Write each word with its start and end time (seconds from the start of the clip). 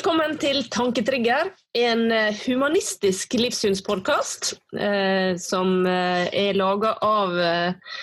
Velkommen 0.00 0.38
til 0.40 0.62
Tanketrigger, 0.72 1.50
en 1.76 2.06
eh, 2.08 2.38
humanistisk 2.46 3.34
livssynspodkast 3.36 4.46
eh, 4.80 5.34
som 5.36 5.84
eh, 5.84 6.24
er 6.32 6.56
laga 6.56 6.94
av 7.04 7.36
eh, 7.36 7.98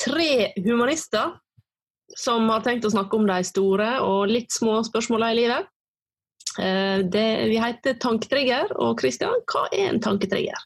tre 0.00 0.46
humanister 0.56 1.34
som 2.16 2.48
har 2.48 2.64
tenkt 2.64 2.88
å 2.88 2.92
snakke 2.94 3.20
om 3.20 3.28
de 3.28 3.36
store 3.44 3.90
og 4.00 4.32
litt 4.32 4.48
små 4.56 4.78
spørsmåla 4.88 5.28
i 5.34 5.38
livet. 5.42 5.68
Eh, 6.56 7.04
det, 7.12 7.28
vi 7.52 7.60
heter 7.60 8.00
Tanketrigger, 8.00 8.72
og 8.80 8.96
Kristian, 9.04 9.44
hva 9.52 9.66
er 9.76 9.90
en 9.90 10.00
tanketrigger? 10.00 10.56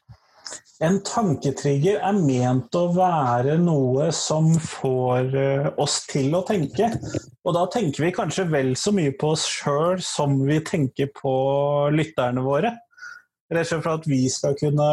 En 0.85 0.99
tanketrigger 1.01 1.97
er 2.05 2.17
ment 2.21 2.75
å 2.77 2.83
være 2.93 3.55
noe 3.57 4.11
som 4.13 4.51
får 4.61 5.31
eh, 5.33 5.69
oss 5.81 6.03
til 6.05 6.35
å 6.37 6.43
tenke. 6.45 6.91
Og 7.41 7.55
da 7.55 7.63
tenker 7.73 8.05
vi 8.05 8.11
kanskje 8.13 8.45
vel 8.51 8.75
så 8.77 8.93
mye 8.93 9.15
på 9.17 9.31
oss 9.33 9.47
sjøl 9.49 9.97
som 10.05 10.35
vi 10.45 10.59
tenker 10.61 11.09
på 11.17 11.33
lytterne 11.95 12.45
våre. 12.45 12.75
Rett 13.49 13.65
og 13.65 13.71
slett 13.71 13.83
for 13.87 13.95
at 13.95 14.07
vi 14.11 14.21
skal 14.29 14.57
kunne 14.59 14.91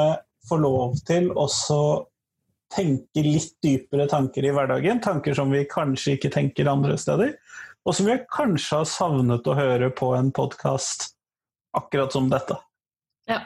få 0.49 0.61
lov 0.63 0.97
til 1.05 1.29
også 1.37 1.81
tenke 2.73 3.23
litt 3.27 3.53
dypere 3.61 4.09
tanker 4.09 4.49
i 4.49 4.53
hverdagen. 4.57 5.05
Tanker 5.05 5.37
som 5.37 5.53
vi 5.53 5.67
kanskje 5.69 6.17
ikke 6.17 6.33
tenker 6.33 6.71
andre 6.71 6.97
steder. 7.01 7.37
Og 7.85 7.93
som 7.93 8.09
vi 8.09 8.17
kanskje 8.33 8.81
har 8.81 8.89
savnet 8.89 9.45
å 9.45 9.59
høre 9.59 9.93
på 9.93 10.15
en 10.17 10.33
podkast 10.33 11.11
akkurat 11.77 12.15
som 12.17 12.33
dette. 12.33 12.57
Ja, 13.29 13.43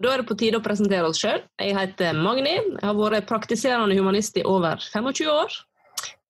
da 0.00 0.14
er 0.14 0.22
det 0.22 0.28
på 0.30 0.36
tide 0.40 0.56
å 0.56 0.64
presentere 0.64 1.08
oss 1.10 1.20
sjøl. 1.20 1.42
Jeg 1.60 1.76
heter 1.76 2.16
Magni. 2.16 2.54
Jeg 2.56 2.86
har 2.86 2.96
vært 2.96 3.28
praktiserende 3.28 3.98
humanist 3.98 4.38
i 4.40 4.46
over 4.48 4.80
25 4.80 5.28
år. 5.28 5.58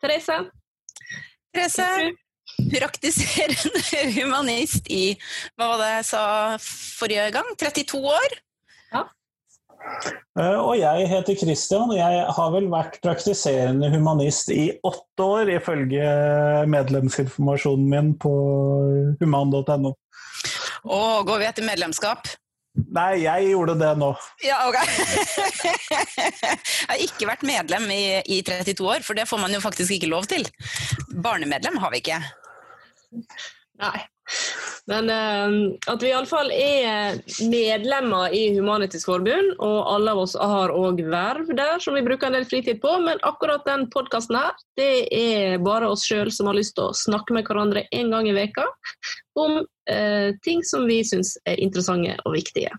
Therese? 0.03 0.41
Therese, 1.55 1.87
praktiserende 2.73 3.83
humanist 4.19 4.91
i 4.91 5.15
hva 5.55 5.73
var 5.73 5.83
det 5.85 5.91
jeg 5.93 6.09
sa 6.11 6.25
forrige 6.65 7.29
gang? 7.37 7.55
32 7.63 8.03
år? 8.11 8.37
Ja. 8.91 9.05
Eh, 10.41 10.59
og 10.59 10.75
jeg 10.81 11.07
heter 11.13 11.39
Christian, 11.39 11.95
og 11.95 11.99
jeg 11.99 12.27
har 12.41 12.53
vel 12.57 12.69
vært 12.75 12.99
praktiserende 13.07 13.93
humanist 13.95 14.51
i 14.51 14.67
åtte 14.83 15.31
år, 15.39 15.55
ifølge 15.61 16.11
medlemsinformasjonen 16.75 17.89
min 17.95 18.13
på 18.19 18.35
human.no. 19.23 19.95
Og 20.91 21.27
går 21.29 21.43
vi 21.43 21.51
etter 21.53 21.67
medlemskap? 21.67 22.31
Nei, 22.79 23.25
jeg 23.25 23.49
gjorde 23.51 23.75
det 23.81 23.91
nå. 23.99 24.11
Ja, 24.47 24.61
ok. 24.69 24.79
jeg 25.67 26.87
har 26.87 27.03
ikke 27.03 27.29
vært 27.29 27.43
medlem 27.47 27.89
i, 27.91 28.03
i 28.31 28.41
32 28.47 28.87
år, 28.87 29.03
for 29.07 29.19
det 29.19 29.27
får 29.29 29.43
man 29.43 29.55
jo 29.55 29.63
faktisk 29.63 29.97
ikke 29.97 30.11
lov 30.13 30.29
til. 30.31 30.47
Barnemedlem 31.11 31.81
har 31.83 31.91
vi 31.95 32.03
ikke. 32.05 32.21
Nei. 33.81 33.99
Men 34.91 35.11
uh, 35.11 35.77
at 35.93 36.03
vi 36.03 36.11
iallfall 36.11 36.51
er 36.51 37.21
medlemmer 37.47 38.33
i 38.35 38.43
Humanitisk 38.57 39.07
Forbund, 39.07 39.53
og 39.63 39.79
alle 39.93 40.15
av 40.15 40.23
oss 40.25 40.35
har 40.35 40.73
òg 40.75 41.05
verv 41.13 41.53
der 41.55 41.79
som 41.83 41.95
vi 41.95 42.03
bruker 42.07 42.27
en 42.27 42.39
del 42.41 42.49
fritid 42.49 42.81
på. 42.83 42.97
Men 43.05 43.23
akkurat 43.27 43.63
den 43.69 43.87
podkasten 43.95 44.41
her, 44.41 44.59
det 44.81 45.07
er 45.15 45.63
bare 45.63 45.93
oss 45.93 46.09
sjøl 46.09 46.33
som 46.35 46.51
har 46.51 46.59
lyst 46.59 46.75
til 46.79 46.89
å 46.89 46.97
snakke 46.97 47.37
med 47.37 47.47
hverandre 47.47 47.87
en 47.95 48.11
gang 48.11 48.27
i 48.31 48.35
veka 48.35 48.67
om 49.39 49.61
uh, 49.63 50.29
ting 50.43 50.67
som 50.67 50.91
vi 50.91 51.01
syns 51.07 51.37
er 51.47 51.63
interessante 51.63 52.19
og 52.25 52.35
viktige. 52.35 52.75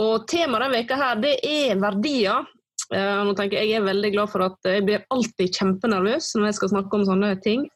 Og 0.00 0.28
temaet 0.30 0.66
denne 0.66 0.76
veka 0.76 1.00
her, 1.00 1.20
det 1.24 1.38
er 1.46 1.80
verdier. 1.80 2.44
Uh, 2.90 3.24
nå 3.24 3.32
tenker 3.38 3.62
Jeg 3.62 3.72
jeg 3.72 3.80
er 3.80 3.88
veldig 3.88 4.12
glad 4.12 4.32
for 4.32 4.44
at 4.44 4.66
jeg 4.66 4.84
blir 4.84 5.08
alltid 5.14 5.56
kjempenervøs 5.56 6.34
når 6.36 6.50
jeg 6.50 6.60
skal 6.60 6.72
snakke 6.74 6.98
om 6.98 7.08
sånne 7.08 7.36
ting 7.44 7.68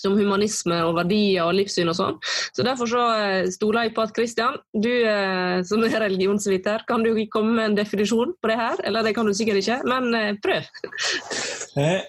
som 0.00 0.16
humanisme 0.18 0.80
og 0.86 0.96
verdier 0.98 1.44
og 1.44 1.54
livssyn 1.58 1.90
og 1.92 1.98
sånn. 1.98 2.18
Så 2.56 2.64
Derfor 2.66 2.90
så 2.90 3.04
eh, 3.18 3.50
stoler 3.52 3.88
jeg 3.88 3.94
på 3.96 4.04
at 4.06 4.14
Kristian, 4.16 4.58
du 4.72 4.90
eh, 4.90 5.60
som 5.66 5.84
er 5.84 6.00
religionsviter, 6.06 6.86
kan 6.88 7.04
du 7.04 7.12
komme 7.32 7.56
med 7.58 7.70
en 7.70 7.78
definisjon 7.80 8.34
på 8.40 8.50
det 8.50 8.58
her? 8.60 8.82
Eller 8.88 9.06
det 9.06 9.14
kan 9.16 9.28
du 9.28 9.34
sikkert 9.36 9.60
ikke, 9.62 9.80
men 9.90 10.10
eh, 10.16 10.32
prøv. 10.42 10.68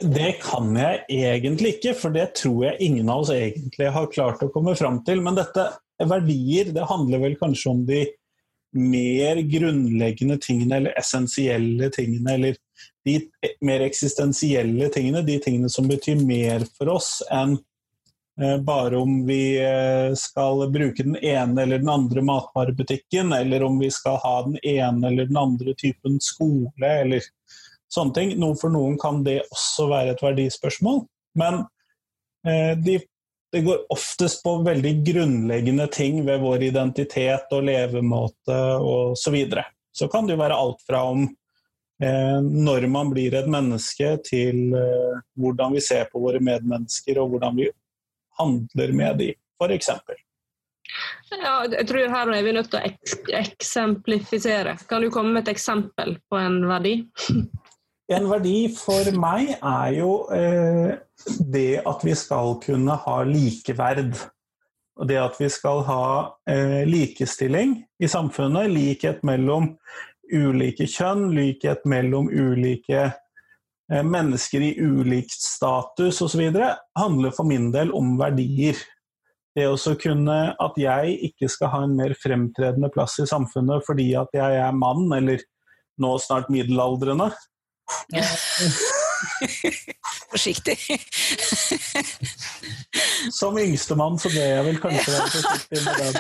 Det 0.02 0.32
kan 0.42 0.72
jeg 0.74 1.04
egentlig 1.14 1.76
ikke, 1.76 1.92
for 1.98 2.14
det 2.16 2.32
tror 2.40 2.64
jeg 2.66 2.88
ingen 2.88 3.10
av 3.14 3.22
oss 3.22 3.30
egentlig 3.36 3.92
har 3.94 4.08
klart 4.10 4.42
å 4.42 4.50
komme 4.54 4.74
fram 4.76 4.98
til. 5.06 5.22
Men 5.22 5.38
dette 5.38 5.68
verdier, 6.10 6.72
det 6.74 6.88
handler 6.90 7.22
vel 7.22 7.38
kanskje 7.40 7.70
om 7.70 7.84
de 7.86 8.02
mer 8.74 9.42
grunnleggende 9.52 10.38
tingene, 10.42 10.80
eller 10.80 10.98
essensielle 11.00 11.92
tingene, 11.94 12.34
eller 12.34 12.58
de 13.06 13.18
mer 13.66 13.84
eksistensielle 13.86 14.90
tingene, 14.94 15.26
de 15.28 15.38
tingene 15.44 15.70
som 15.72 15.90
betyr 15.90 16.22
mer 16.26 16.66
for 16.78 16.94
oss 16.96 17.20
enn 17.34 17.58
bare 18.66 18.98
om 18.98 19.26
vi 19.28 19.60
eh, 19.60 20.14
skal 20.16 20.64
bruke 20.72 21.04
den 21.04 21.18
ene 21.18 21.62
eller 21.62 21.80
den 21.80 21.90
andre 21.90 22.22
matvarebutikken, 22.22 23.34
eller 23.34 23.64
om 23.64 23.80
vi 23.80 23.92
skal 23.92 24.18
ha 24.24 24.36
den 24.48 24.58
ene 24.64 25.08
eller 25.08 25.26
den 25.26 25.38
andre 25.38 25.74
typen 25.78 26.20
skole, 26.24 26.88
eller 26.88 27.22
sånne 27.92 28.16
ting. 28.16 28.36
Noe 28.40 28.58
for 28.60 28.74
noen 28.74 28.98
kan 29.02 29.24
det 29.28 29.42
også 29.52 29.90
være 29.92 30.16
et 30.16 30.24
verdispørsmål. 30.24 31.04
Men 31.40 31.64
eh, 32.48 32.74
de, 32.80 32.98
det 33.52 33.62
går 33.68 33.86
oftest 33.94 34.44
på 34.44 34.58
veldig 34.64 34.96
grunnleggende 35.12 35.88
ting 35.92 36.24
ved 36.26 36.42
vår 36.42 36.64
identitet 36.72 37.52
og 37.52 37.68
levemåte 37.68 38.58
osv. 38.80 39.20
Så, 39.20 39.36
videre. 39.36 39.66
så 39.92 40.08
kan 40.08 40.28
det 40.28 40.38
jo 40.38 40.44
være 40.44 40.60
alt 40.64 40.82
fra 40.88 41.04
om 41.12 41.28
eh, 42.04 42.40
når 42.42 42.88
man 42.88 43.12
blir 43.12 43.36
et 43.36 43.52
menneske, 43.52 44.16
til 44.24 44.72
eh, 44.78 45.22
hvordan 45.36 45.76
vi 45.76 45.84
ser 45.84 46.08
på 46.12 46.24
våre 46.24 46.40
medmennesker, 46.44 47.20
og 47.20 47.36
hvordan 47.36 47.60
vi 47.60 47.70
handler 48.40 48.94
med 48.98 49.18
de, 49.22 49.32
f.eks. 49.62 49.90
Ja, 51.32 51.56
jeg 51.72 51.88
tror 51.88 52.12
her 52.12 52.32
er 52.36 52.44
vi 52.44 52.54
nødt 52.56 52.72
til 52.72 52.82
å 52.82 52.88
ek 52.90 53.34
eksemplifisere. 53.38 54.76
Kan 54.90 55.06
du 55.06 55.12
komme 55.14 55.36
med 55.36 55.46
et 55.46 55.54
eksempel 55.56 56.18
på 56.30 56.40
en 56.42 56.64
verdi? 56.70 57.00
En 58.12 58.26
verdi 58.28 58.66
for 58.76 59.08
meg 59.16 59.54
er 59.56 59.92
jo 59.96 60.10
eh, 60.36 60.98
det 61.48 61.80
at 61.88 62.02
vi 62.04 62.12
skal 62.20 62.58
kunne 62.60 62.98
ha 63.06 63.14
likeverd. 63.24 64.18
Og 65.00 65.08
det 65.08 65.16
at 65.22 65.38
vi 65.40 65.48
skal 65.48 65.80
ha 65.88 66.08
eh, 66.50 66.82
likestilling 66.90 67.78
i 68.04 68.10
samfunnet, 68.12 68.68
likhet 68.74 69.22
mellom 69.24 69.70
ulike 70.28 70.90
kjønn, 70.92 71.30
likhet 71.38 71.88
mellom 71.88 72.28
ulike 72.28 73.08
mennesker 73.92 74.64
i 74.64 74.72
ulikt 74.80 75.44
status 75.44 76.22
osv. 76.24 76.42
handler 76.98 77.34
for 77.36 77.48
min 77.48 77.72
del 77.74 77.92
om 77.96 78.16
verdier. 78.20 78.80
Det 79.52 79.66
å 79.68 79.96
kunne 80.00 80.56
At 80.64 80.78
jeg 80.80 81.18
ikke 81.28 81.50
skal 81.52 81.74
ha 81.74 81.82
en 81.84 81.98
mer 81.98 82.14
fremtredende 82.16 82.88
plass 82.94 83.18
i 83.20 83.28
samfunnet 83.28 83.84
fordi 83.84 84.14
at 84.16 84.32
jeg 84.34 84.62
er 84.64 84.72
mann, 84.72 85.12
eller 85.12 85.44
nå 86.00 86.14
snart 86.24 86.48
middelaldrende. 86.54 87.34
Forsiktig. 90.32 90.78
Som 93.32 93.60
yngstemann 93.60 94.20
så 94.20 94.30
bør 94.32 94.48
jeg 94.48 94.66
vel 94.68 94.80
kanskje 94.82 95.14
være 95.14 95.30
forsiktig 95.36 95.84
med 95.86 95.96
det. 96.00 96.12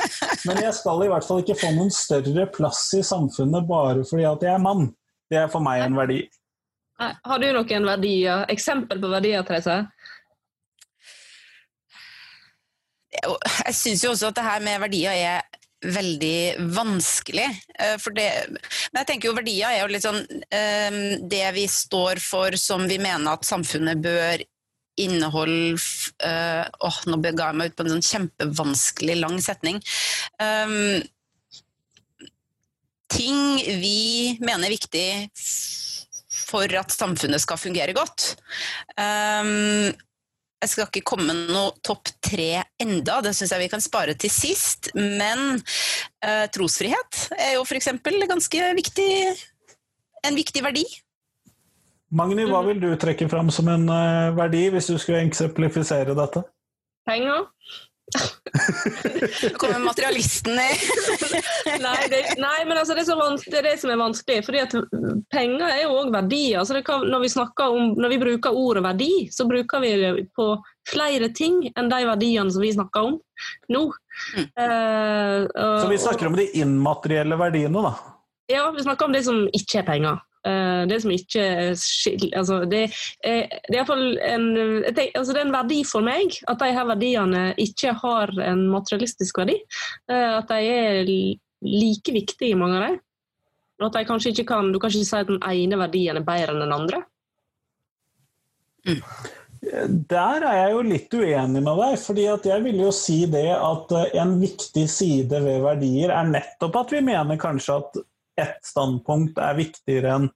Men 0.49 0.57
jeg 0.65 0.73
skal 0.77 0.97
i 1.05 1.09
hvert 1.11 1.27
fall 1.27 1.41
ikke 1.43 1.61
få 1.61 1.69
noen 1.75 1.93
større 1.95 2.45
plass 2.53 2.81
i 2.97 3.03
samfunnet 3.05 3.63
bare 3.69 4.01
fordi 4.07 4.25
at 4.27 4.41
jeg 4.45 4.53
er 4.53 4.63
mann. 4.63 4.83
Det 5.31 5.37
er 5.39 5.49
for 5.51 5.61
meg 5.63 5.77
en 5.85 5.97
verdi. 5.97 6.19
Har 7.01 7.41
du 7.41 7.47
noen 7.55 7.87
verdier, 7.87 8.45
eksempel 8.53 9.01
på 9.01 9.09
verdier, 9.09 9.45
Therese? 9.47 9.79
Jeg 13.11 13.73
syns 13.75 14.03
jo 14.05 14.13
også 14.13 14.29
at 14.29 14.37
det 14.37 14.45
her 14.45 14.61
med 14.63 14.83
verdier 14.85 15.17
er 15.17 15.41
veldig 15.81 16.69
vanskelig. 16.75 17.47
Eh, 17.73 18.07
det, 18.15 18.27
men 18.93 19.01
jeg 19.01 19.09
tenker 19.09 19.29
jo 19.29 19.37
verdier 19.37 19.73
er 19.73 19.81
jo 19.81 19.89
litt 19.91 20.05
sånn 20.05 20.21
eh, 20.53 20.99
det 21.25 21.45
vi 21.57 21.65
står 21.71 22.21
for 22.21 22.55
som 22.59 22.85
vi 22.89 22.99
mener 23.01 23.33
at 23.33 23.47
samfunnet 23.47 24.03
bør 24.03 24.45
inneholde 25.01 25.79
Åh, 26.21 26.67
oh, 26.85 26.97
Nå 27.07 27.17
bega 27.23 27.47
jeg 27.49 27.57
meg 27.57 27.71
ut 27.71 27.77
på 27.79 27.85
en 27.85 27.93
sånn 27.95 28.05
kjempevanskelig 28.05 29.15
lang 29.17 29.37
setning. 29.41 29.79
Um, 30.37 30.99
ting 33.09 33.39
vi 33.81 34.35
mener 34.43 34.67
er 34.67 34.75
viktig 34.75 35.07
for 36.51 36.79
at 36.81 36.93
samfunnet 36.93 37.43
skal 37.43 37.59
fungere 37.59 37.95
godt. 37.97 38.33
Um, 38.99 39.91
jeg 40.61 40.69
skal 40.69 40.89
ikke 40.91 41.07
komme 41.09 41.25
med 41.31 41.49
noe 41.49 41.73
topp 41.81 42.11
tre 42.21 42.61
enda, 42.81 43.17
det 43.25 43.33
syns 43.33 43.53
jeg 43.55 43.63
vi 43.63 43.69
kan 43.71 43.81
spare 43.81 44.13
til 44.19 44.29
sist. 44.33 44.91
Men 44.95 45.57
uh, 45.57 46.45
trosfrihet 46.53 47.23
er 47.39 47.55
jo 47.55 47.63
f.eks. 47.65 47.89
ganske 48.29 48.67
viktig, 48.77 49.11
en 50.27 50.37
viktig 50.37 50.63
verdi. 50.65 50.85
Magni, 52.11 52.43
hva 52.43 52.59
vil 52.67 52.81
du 52.83 52.89
trekke 52.99 53.29
fram 53.31 53.49
som 53.55 53.71
en 53.71 53.87
uh, 53.89 54.35
verdi, 54.37 54.67
hvis 54.73 54.91
du 54.91 54.97
skulle 54.99 55.23
eksemplifisere 55.23 56.13
dette? 56.17 56.43
Penger. 57.07 57.47
Nå 58.11 59.49
kommer 59.57 59.79
materialisten 59.79 60.57
i 60.59 60.69
nei, 61.85 61.99
det, 62.11 62.19
nei, 62.41 62.57
men 62.67 62.77
altså, 62.77 62.95
det, 62.97 63.05
er 63.07 63.37
det, 63.45 63.57
er 63.61 63.67
det 63.69 63.75
som 63.81 63.93
er 63.93 63.99
vanskelig. 64.01 64.43
fordi 64.45 64.61
at 64.63 64.75
Penger 65.31 65.67
er 65.69 65.83
jo 65.85 65.95
òg 66.01 66.11
verdier. 66.13 66.59
Altså 66.59 66.81
kan, 66.85 67.05
når, 67.07 67.25
vi 67.25 67.31
om, 67.67 67.93
når 67.95 68.13
vi 68.13 68.21
bruker 68.25 68.57
ordet 68.57 68.83
verdi, 68.85 69.11
så 69.31 69.47
bruker 69.49 69.83
vi 69.83 69.93
det 70.01 70.11
på 70.35 70.51
flere 70.89 71.31
ting 71.35 71.61
enn 71.71 71.91
de 71.91 72.01
verdiene 72.09 72.51
som 72.51 72.63
vi 72.63 72.73
snakker 72.75 73.11
om 73.11 73.19
nå. 73.71 73.83
Mm. 74.35 74.47
Uh, 74.59 75.37
uh, 75.55 75.77
Så 75.81 75.87
vi 75.91 76.01
snakker 76.01 76.27
om 76.27 76.35
de 76.37 76.49
immaterielle 76.59 77.37
verdiene, 77.39 77.85
da. 77.87 78.17
Ja, 78.51 78.67
vi 78.75 78.83
snakker 78.83 79.07
om 79.07 79.15
det 79.15 79.23
som 79.25 79.45
ikke 79.55 79.81
er 79.81 79.87
penger. 79.87 80.19
Eh, 80.47 80.83
det 80.89 81.01
som 81.03 81.13
ikke 81.13 81.45
skil... 81.77 82.29
Altså, 82.37 82.63
det, 82.69 82.87
er, 83.23 83.45
det 83.69 83.77
er 83.81 83.91
en 84.33 84.47
altså, 84.57 85.35
en 85.37 85.53
verdi 85.53 85.81
for 85.85 86.05
meg 86.05 86.39
at 86.49 86.61
de 86.63 86.71
her 86.73 86.87
verdiene 86.89 87.43
ikke 87.61 87.93
har 88.01 88.33
en 88.41 88.65
materialistisk 88.71 89.41
verdi. 89.43 89.59
Eh, 90.09 90.31
at 90.39 90.49
de 90.49 90.73
er 90.73 91.11
like 91.61 92.15
viktige, 92.15 92.57
mange 92.57 92.79
av 92.79 92.87
dem. 92.89 93.01
Og 93.81 93.89
at 93.89 93.99
de 93.99 94.07
kanskje 94.09 94.33
ikke 94.33 94.49
kan, 94.53 94.71
Du 94.73 94.79
kan 94.79 94.93
ikke 94.93 95.05
si 95.05 95.17
at 95.17 95.29
den 95.29 95.41
ene 95.41 95.77
verdien 95.81 96.17
er 96.17 96.25
bedre 96.25 96.55
enn 96.55 96.65
den 96.65 96.75
andre. 96.75 97.03
Der 99.61 100.41
er 100.41 100.55
jeg 100.57 100.71
jo 100.73 100.81
litt 100.85 101.13
uenig 101.13 101.61
med 101.61 101.75
deg, 101.83 101.97
fordi 102.01 102.23
jeg 102.25 102.63
vil 102.65 102.79
jo 102.81 102.93
si 102.95 103.19
det 103.29 103.51
at 103.53 103.93
eh, 103.93 104.15
en 104.23 104.39
viktig 104.41 104.87
side 104.89 105.41
ved 105.45 105.61
verdier 105.61 106.13
er 106.17 106.31
nettopp 106.33 106.79
at 106.81 106.95
vi 106.95 107.03
mener 107.05 107.37
kanskje 107.41 107.77
at 107.83 108.01
ett 108.39 108.61
standpunkt 108.65 109.39
er 109.41 109.57
viktigere 109.57 110.15
enn 110.17 110.27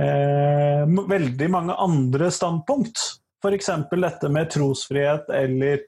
eh, 0.00 0.84
veldig 1.10 1.48
mange 1.52 1.76
andre 1.78 2.30
standpunkt. 2.34 3.02
F.eks. 3.42 3.70
dette 3.90 4.30
med 4.34 4.50
trosfrihet 4.50 5.30
eller 5.34 5.84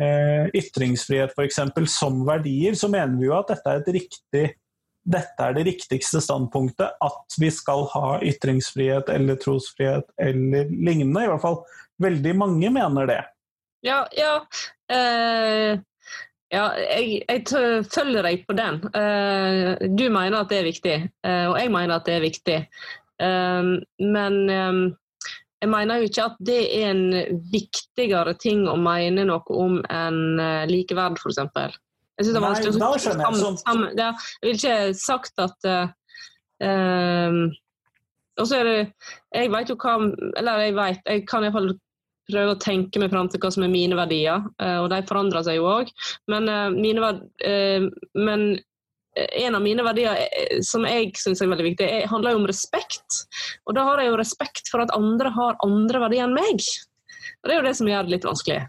eh, 0.00 0.46
ytringsfrihet 0.56 1.34
for 1.36 1.46
eksempel, 1.46 1.86
som 1.90 2.24
verdier, 2.26 2.74
så 2.78 2.90
mener 2.90 3.18
vi 3.18 3.28
jo 3.28 3.36
at 3.38 3.52
dette 3.54 3.76
er 3.76 3.94
riktig 4.00 4.48
dette 5.10 5.42
er 5.42 5.54
det 5.56 5.64
riktigste 5.64 6.20
standpunktet, 6.22 6.92
at 7.00 7.36
vi 7.40 7.48
skal 7.54 7.86
ha 7.94 8.18
ytringsfrihet 8.24 9.08
eller 9.12 9.38
trosfrihet 9.40 10.10
eller 10.20 10.68
lignende. 10.70 11.24
I 11.24 11.30
hvert 11.30 11.44
fall 11.44 11.62
veldig 12.04 12.34
mange 12.36 12.72
mener 12.74 13.08
det. 13.08 13.20
Ja, 13.86 14.02
ja. 14.12 14.34
eh, 14.92 15.80
ja 16.50 16.64
jeg, 16.78 17.20
jeg 17.28 17.84
følger 17.92 18.26
deg 18.26 18.46
på 18.48 18.56
den. 18.58 18.80
Eh, 18.96 19.84
du 19.94 20.06
mener 20.12 20.40
at 20.40 20.50
det 20.50 20.58
er 20.60 20.66
viktig, 20.66 20.96
eh, 21.26 21.44
og 21.50 21.58
jeg 21.60 21.70
mener 21.74 21.94
at 21.96 22.08
det 22.08 22.16
er 22.16 22.24
viktig. 22.24 22.58
Eh, 23.20 23.70
men 24.16 24.40
jeg 25.60 25.68
mener 25.68 26.00
jo 26.00 26.08
ikke 26.08 26.26
at 26.30 26.40
det 26.48 26.60
er 26.80 26.90
en 26.90 27.04
viktigere 27.52 28.34
ting 28.40 28.64
å 28.70 28.78
mene 28.80 29.26
noe 29.28 29.56
om 29.60 29.78
enn 29.92 30.40
likeverd, 30.70 31.20
f.eks. 31.20 31.42
Jeg 32.20 32.26
synes 32.26 32.34
det 32.34 32.40
er 32.40 32.46
vanskelig 32.46 32.70
å 32.70 32.92
jeg. 32.92 33.14
sammen- 33.20 33.58
sammen- 33.60 33.98
ja, 33.98 34.10
Jeg 34.42 34.48
vil 34.48 34.56
ikke 34.58 34.94
sagt 34.94 35.38
at 35.40 35.68
uh, 36.60 37.46
Og 38.36 38.46
så 38.46 38.58
er 38.58 38.64
det 38.64 38.92
Jeg 39.32 39.50
vet 39.50 39.70
jo 39.70 39.76
hva 39.80 39.94
Eller 40.36 40.58
jeg 40.66 40.74
vet, 40.76 41.00
jeg 41.06 41.26
kan 41.28 41.44
iallfall 41.44 41.70
prøve 42.32 42.54
å 42.54 42.60
tenke 42.62 43.02
meg 43.02 43.12
fram 43.12 43.28
til 43.30 43.42
hva 43.42 43.50
som 43.54 43.64
er 43.66 43.72
mine 43.72 43.98
verdier, 43.98 44.42
eh, 44.62 44.78
og 44.80 44.90
de 44.92 45.02
forandrer 45.08 45.46
seg 45.46 45.60
jo 45.60 45.68
òg. 45.70 45.92
Men, 46.32 46.48
eh, 46.48 47.22
eh, 47.46 47.86
men 48.14 48.50
en 49.16 49.56
av 49.58 49.62
mine 49.62 49.82
verdier 49.82 50.62
som 50.62 50.84
jeg 50.86 51.10
syns 51.18 51.42
er 51.42 51.50
veldig 51.50 51.66
viktig, 51.72 51.86
er, 51.86 52.10
handler 52.10 52.36
jo 52.36 52.42
om 52.42 52.50
respekt. 52.50 53.24
Og 53.66 53.74
da 53.74 53.84
har 53.88 54.00
jeg 54.00 54.12
jo 54.12 54.20
respekt 54.20 54.70
for 54.70 54.84
at 54.84 54.94
andre 54.94 55.32
har 55.34 55.58
andre 55.66 56.04
verdier 56.06 56.28
enn 56.28 56.36
meg. 56.36 56.62
Og 57.42 57.48
det 57.48 57.56
er 57.56 57.60
jo 57.60 57.66
det 57.66 57.78
som 57.78 57.90
gjør 57.90 58.06
det 58.06 58.14
litt 58.14 58.28
vanskelig. 58.28 58.62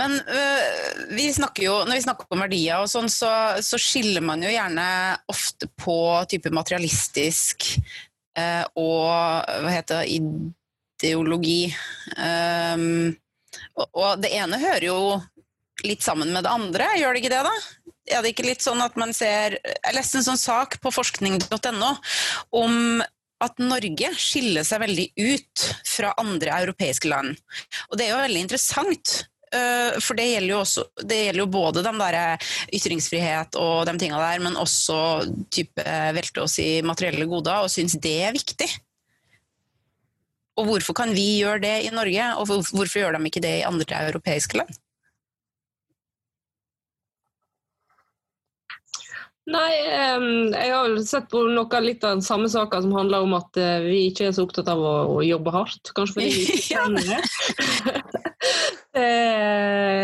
Men 0.00 0.14
øh, 0.16 1.16
vi 1.16 1.28
jo, 1.64 1.74
når 1.84 1.94
vi 1.94 2.04
snakker 2.04 2.32
om 2.32 2.42
verdier 2.42 2.80
og 2.80 2.88
sånn, 2.90 3.10
så, 3.12 3.30
så 3.60 3.78
skiller 3.80 4.24
man 4.24 4.42
jo 4.42 4.50
gjerne 4.50 4.86
ofte 5.30 5.68
på 5.78 5.96
type 6.30 6.52
materialistisk 6.54 7.68
og 8.78 9.08
hva 9.08 9.72
heter 9.72 10.02
det, 10.02 10.20
ideologi. 11.02 11.72
Og, 13.76 13.86
og 13.90 14.22
det 14.22 14.32
ene 14.38 14.60
hører 14.62 14.86
jo 14.86 15.00
litt 15.86 16.04
sammen 16.04 16.32
med 16.32 16.44
det 16.46 16.52
andre, 16.52 16.90
gjør 16.98 17.14
det 17.14 17.22
ikke 17.22 17.32
det 17.32 17.42
da? 17.46 17.54
Er 18.12 18.22
det 18.22 18.32
ikke 18.34 18.46
litt 18.46 18.64
sånn 18.64 18.82
at 18.82 18.96
man 18.98 19.14
ser 19.14 19.56
Jeg 19.62 19.94
leste 19.94 20.18
en 20.18 20.26
sånn 20.32 20.40
sak 20.40 20.80
på 20.82 20.90
forskning.no 20.94 21.90
om 22.58 23.02
at 23.42 23.58
Norge 23.58 24.12
skiller 24.22 24.66
seg 24.66 24.84
veldig 24.84 25.08
ut 25.18 25.64
fra 25.88 26.12
andre 26.20 26.60
europeiske 26.62 27.10
land. 27.10 27.34
Og 27.90 27.98
det 27.98 28.06
er 28.06 28.12
jo 28.14 28.22
veldig 28.22 28.42
interessant. 28.44 29.14
Uh, 29.52 29.98
for 30.00 30.16
det 30.16 30.30
gjelder 30.30 30.54
jo, 30.54 30.60
også, 30.64 30.86
det 31.04 31.18
gjelder 31.26 31.42
jo 31.42 31.50
både 31.52 31.82
de 31.84 31.92
der 32.00 32.46
ytringsfrihet 32.72 33.58
og 33.60 33.82
de 33.88 33.96
tinga 34.00 34.20
der, 34.22 34.40
men 34.44 34.56
også 34.60 34.96
type 35.52 35.84
velte 36.16 36.46
oss 36.46 36.56
i 36.62 36.70
materielle 36.86 37.28
goder, 37.28 37.66
og 37.66 37.72
syns 37.72 37.98
det 38.00 38.16
er 38.28 38.36
viktig. 38.36 38.70
Og 40.60 40.68
hvorfor 40.68 40.96
kan 40.96 41.12
vi 41.16 41.40
gjøre 41.40 41.62
det 41.64 41.76
i 41.86 41.92
Norge, 41.92 42.30
og 42.36 42.48
hvorfor 42.48 42.98
gjør 43.00 43.16
de 43.16 43.28
ikke 43.28 43.44
det 43.44 43.58
i 43.60 43.68
andre 43.68 44.04
europeiske 44.08 44.60
land? 44.60 44.80
Nei, 49.50 49.70
jeg 49.74 50.70
har 50.70 50.92
sett 51.02 51.24
på 51.32 51.40
noe 51.50 51.80
litt 51.82 52.04
av 52.06 52.14
den 52.14 52.22
samme 52.22 52.46
saka 52.52 52.78
som 52.84 52.92
handler 52.94 53.24
om 53.24 53.32
at 53.34 53.58
eh, 53.58 53.80
vi 53.82 53.96
ikke 54.12 54.28
er 54.28 54.36
så 54.36 54.44
opptatt 54.46 54.70
av 54.70 54.78
å, 54.78 54.92
å 55.16 55.22
jobbe 55.26 55.54
hardt. 55.56 55.90
Kanskje 55.96 56.14
fordi 56.14 56.28
vi 56.30 56.44
ikke 56.44 56.62
kjenner 56.68 57.08
det. 57.10 58.21
Eh, 58.92 60.02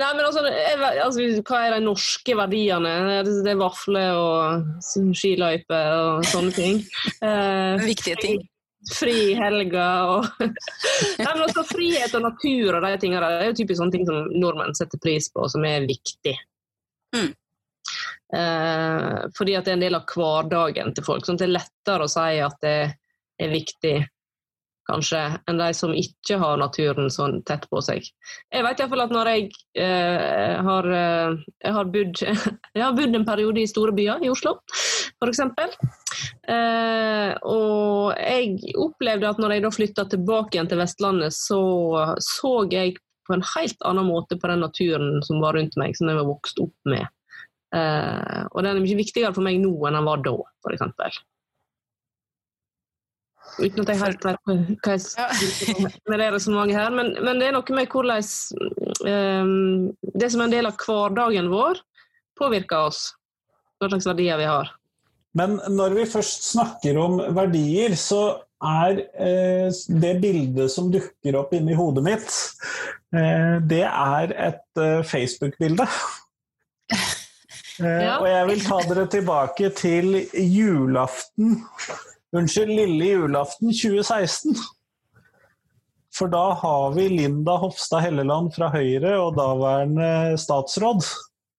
Nei, 0.00 0.12
men 0.16 0.22
altså, 0.24 0.42
jeg, 0.48 0.76
altså, 1.04 1.24
hva 1.44 1.58
er 1.66 1.74
de 1.76 1.80
norske 1.84 2.36
verdiene? 2.38 2.92
Det 3.26 3.52
er 3.52 3.58
vafler 3.60 4.16
og 4.16 4.86
skiløyper 4.86 5.90
og 5.96 6.24
sånne 6.30 6.54
ting. 6.56 6.80
Eh, 7.20 7.84
Viktige 7.90 8.16
ting. 8.22 8.40
fri 8.96 9.12
i 9.12 9.34
helga 9.36 9.86
og 10.08 10.28
Nei, 10.40 11.26
men 11.26 11.42
også 11.44 11.66
Frihet 11.68 12.14
og 12.16 12.22
natur 12.24 12.78
og 12.78 12.86
de 12.86 12.94
tingene 13.02 13.20
der, 13.20 13.34
det 13.34 13.44
er 13.44 13.50
jo 13.50 13.58
typisk 13.58 13.82
sånne 13.82 13.92
ting 13.92 14.06
som 14.08 14.30
nordmenn 14.32 14.72
setter 14.78 15.02
pris 15.04 15.28
på, 15.28 15.44
og 15.44 15.52
som 15.52 15.66
er 15.68 15.84
viktig. 15.84 16.32
Mm. 17.12 17.28
Eh, 18.40 19.18
fordi 19.36 19.58
at 19.58 19.68
det 19.68 19.74
er 19.74 19.76
en 19.76 19.84
del 19.84 19.98
av 19.98 20.08
hverdagen 20.08 20.94
til 20.96 21.04
folk. 21.04 21.26
Sånn 21.26 21.36
at 21.36 21.44
det 21.44 21.50
er 21.50 21.58
lettere 21.58 22.06
å 22.06 22.12
si 22.12 22.40
at 22.40 22.56
det 22.64 22.78
er 23.40 23.52
viktig, 23.52 23.94
kanskje, 24.90 25.22
enn 25.48 25.62
de 25.62 25.70
som 25.76 25.94
ikke 25.96 26.36
har 26.42 26.60
naturen 26.60 27.08
sånn 27.12 27.40
tett 27.48 27.64
på 27.70 27.80
seg. 27.84 28.04
Jeg 28.52 28.66
vet 28.66 28.82
iallfall 28.82 29.06
at 29.06 29.14
når 29.14 29.32
jeg 29.32 29.48
eh, 29.78 30.58
har, 30.66 30.90
eh, 31.00 31.38
jeg 31.64 31.76
har 31.78 31.94
bodd 31.94 32.24
Jeg 32.76 32.84
har 32.84 32.96
bodd 32.98 33.16
en 33.16 33.26
periode 33.26 33.62
i 33.62 33.70
store 33.70 33.94
byer, 33.96 34.26
i 34.26 34.30
Oslo 34.32 34.58
f.eks. 35.20 35.40
Eh, 36.48 37.32
og 37.44 38.16
jeg 38.16 38.74
opplevde 38.80 39.28
at 39.28 39.40
når 39.40 39.54
jeg 39.54 39.64
da 39.64 39.72
flytta 39.74 40.06
tilbake 40.10 40.56
igjen 40.56 40.70
til 40.70 40.80
Vestlandet, 40.80 41.36
så 41.36 41.60
så 42.24 42.54
jeg 42.72 42.96
på 43.28 43.36
en 43.36 43.44
helt 43.54 43.86
annen 43.86 44.08
måte 44.08 44.38
på 44.40 44.50
den 44.50 44.64
naturen 44.64 45.20
som 45.26 45.42
var 45.44 45.54
rundt 45.58 45.76
meg, 45.78 45.94
som 45.96 46.10
jeg 46.10 46.18
var 46.18 46.28
vokst 46.28 46.60
opp 46.62 46.74
med. 46.88 47.06
Eh, 47.76 48.40
og 48.50 48.64
den 48.64 48.72
er 48.72 48.82
mye 48.82 48.98
viktigere 48.98 49.34
for 49.36 49.46
meg 49.46 49.60
nå 49.62 49.74
enn 49.86 49.98
den 50.00 50.08
var 50.08 50.24
da, 50.24 50.34
f.eks. 50.64 51.20
Uten 53.58 53.82
at 53.82 53.90
jeg 53.92 54.00
helt 54.00 54.26
vet 54.26 54.40
hva 54.46 54.94
jeg 54.94 55.02
skal 55.04 56.54
med 56.54 56.74
her, 56.74 56.92
men, 56.94 57.14
men 57.24 57.40
det 57.40 57.48
er 57.48 57.56
noe 57.56 57.76
med 57.76 57.90
hvordan 57.90 58.26
um, 59.06 59.88
det 60.14 60.30
som 60.30 60.42
er 60.42 60.46
en 60.46 60.54
del 60.54 60.68
av 60.70 60.76
hverdagen 60.80 61.50
vår, 61.52 61.80
påvirker 62.38 62.90
oss. 62.90 63.00
Hva 63.80 63.90
slags 63.90 64.08
verdier 64.10 64.38
vi 64.40 64.48
har. 64.48 64.70
Men 65.38 65.58
når 65.70 65.96
vi 65.96 66.06
først 66.10 66.50
snakker 66.52 66.98
om 67.00 67.20
verdier, 67.36 67.94
så 67.98 68.40
er 68.60 68.98
eh, 69.16 69.68
det 70.02 70.14
bildet 70.20 70.68
som 70.72 70.90
dukker 70.92 71.38
opp 71.38 71.54
inni 71.56 71.76
hodet 71.78 72.02
mitt, 72.04 72.34
eh, 73.16 73.56
det 73.70 73.86
er 73.86 74.34
et 74.50 74.82
eh, 74.82 75.00
Facebook-bilde. 75.06 75.86
Eh, 76.92 77.08
Ja. 77.80 78.18
Og 78.20 78.26
jeg 78.28 78.46
vil 78.50 78.62
ta 78.66 78.78
dere 78.90 79.06
tilbake 79.08 79.70
til 79.72 80.10
julaften 80.36 81.62
Unnskyld, 82.36 82.70
lille 82.70 83.04
julaften 83.04 83.72
2016. 83.74 84.54
For 86.14 86.30
da 86.30 86.52
har 86.58 86.92
vi 86.94 87.08
Linda 87.08 87.56
Hofstad 87.62 88.04
Helleland 88.04 88.52
fra 88.54 88.70
Høyre 88.74 89.16
og 89.20 89.36
daværende 89.38 90.38
statsråd 90.38 91.04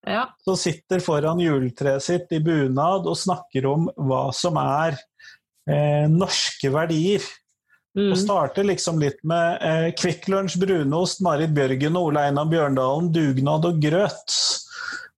Ja. 0.06 0.26
som 0.44 0.56
sitter 0.58 1.00
foran 1.00 1.40
juletreet 1.40 2.02
sitt 2.02 2.32
i 2.34 2.40
bunad 2.42 3.06
og 3.06 3.16
snakker 3.16 3.68
om 3.70 3.86
hva 3.96 4.24
som 4.34 4.58
er 4.60 4.96
eh, 5.68 6.08
norske 6.10 6.72
verdier. 6.74 7.22
Mm. 7.96 8.08
Og 8.10 8.16
starter 8.18 8.64
liksom 8.64 9.00
litt 9.00 9.20
med 9.28 9.60
eh, 9.60 9.88
Kvikk 9.96 10.28
Lunsj, 10.32 10.56
brunost, 10.62 11.20
Marit 11.24 11.52
Bjørgen 11.52 11.96
og 12.00 12.08
Ole 12.08 12.26
Einar 12.28 12.48
Bjørndalen, 12.48 13.10
dugnad 13.12 13.68
og 13.68 13.80
grøt. 13.82 14.36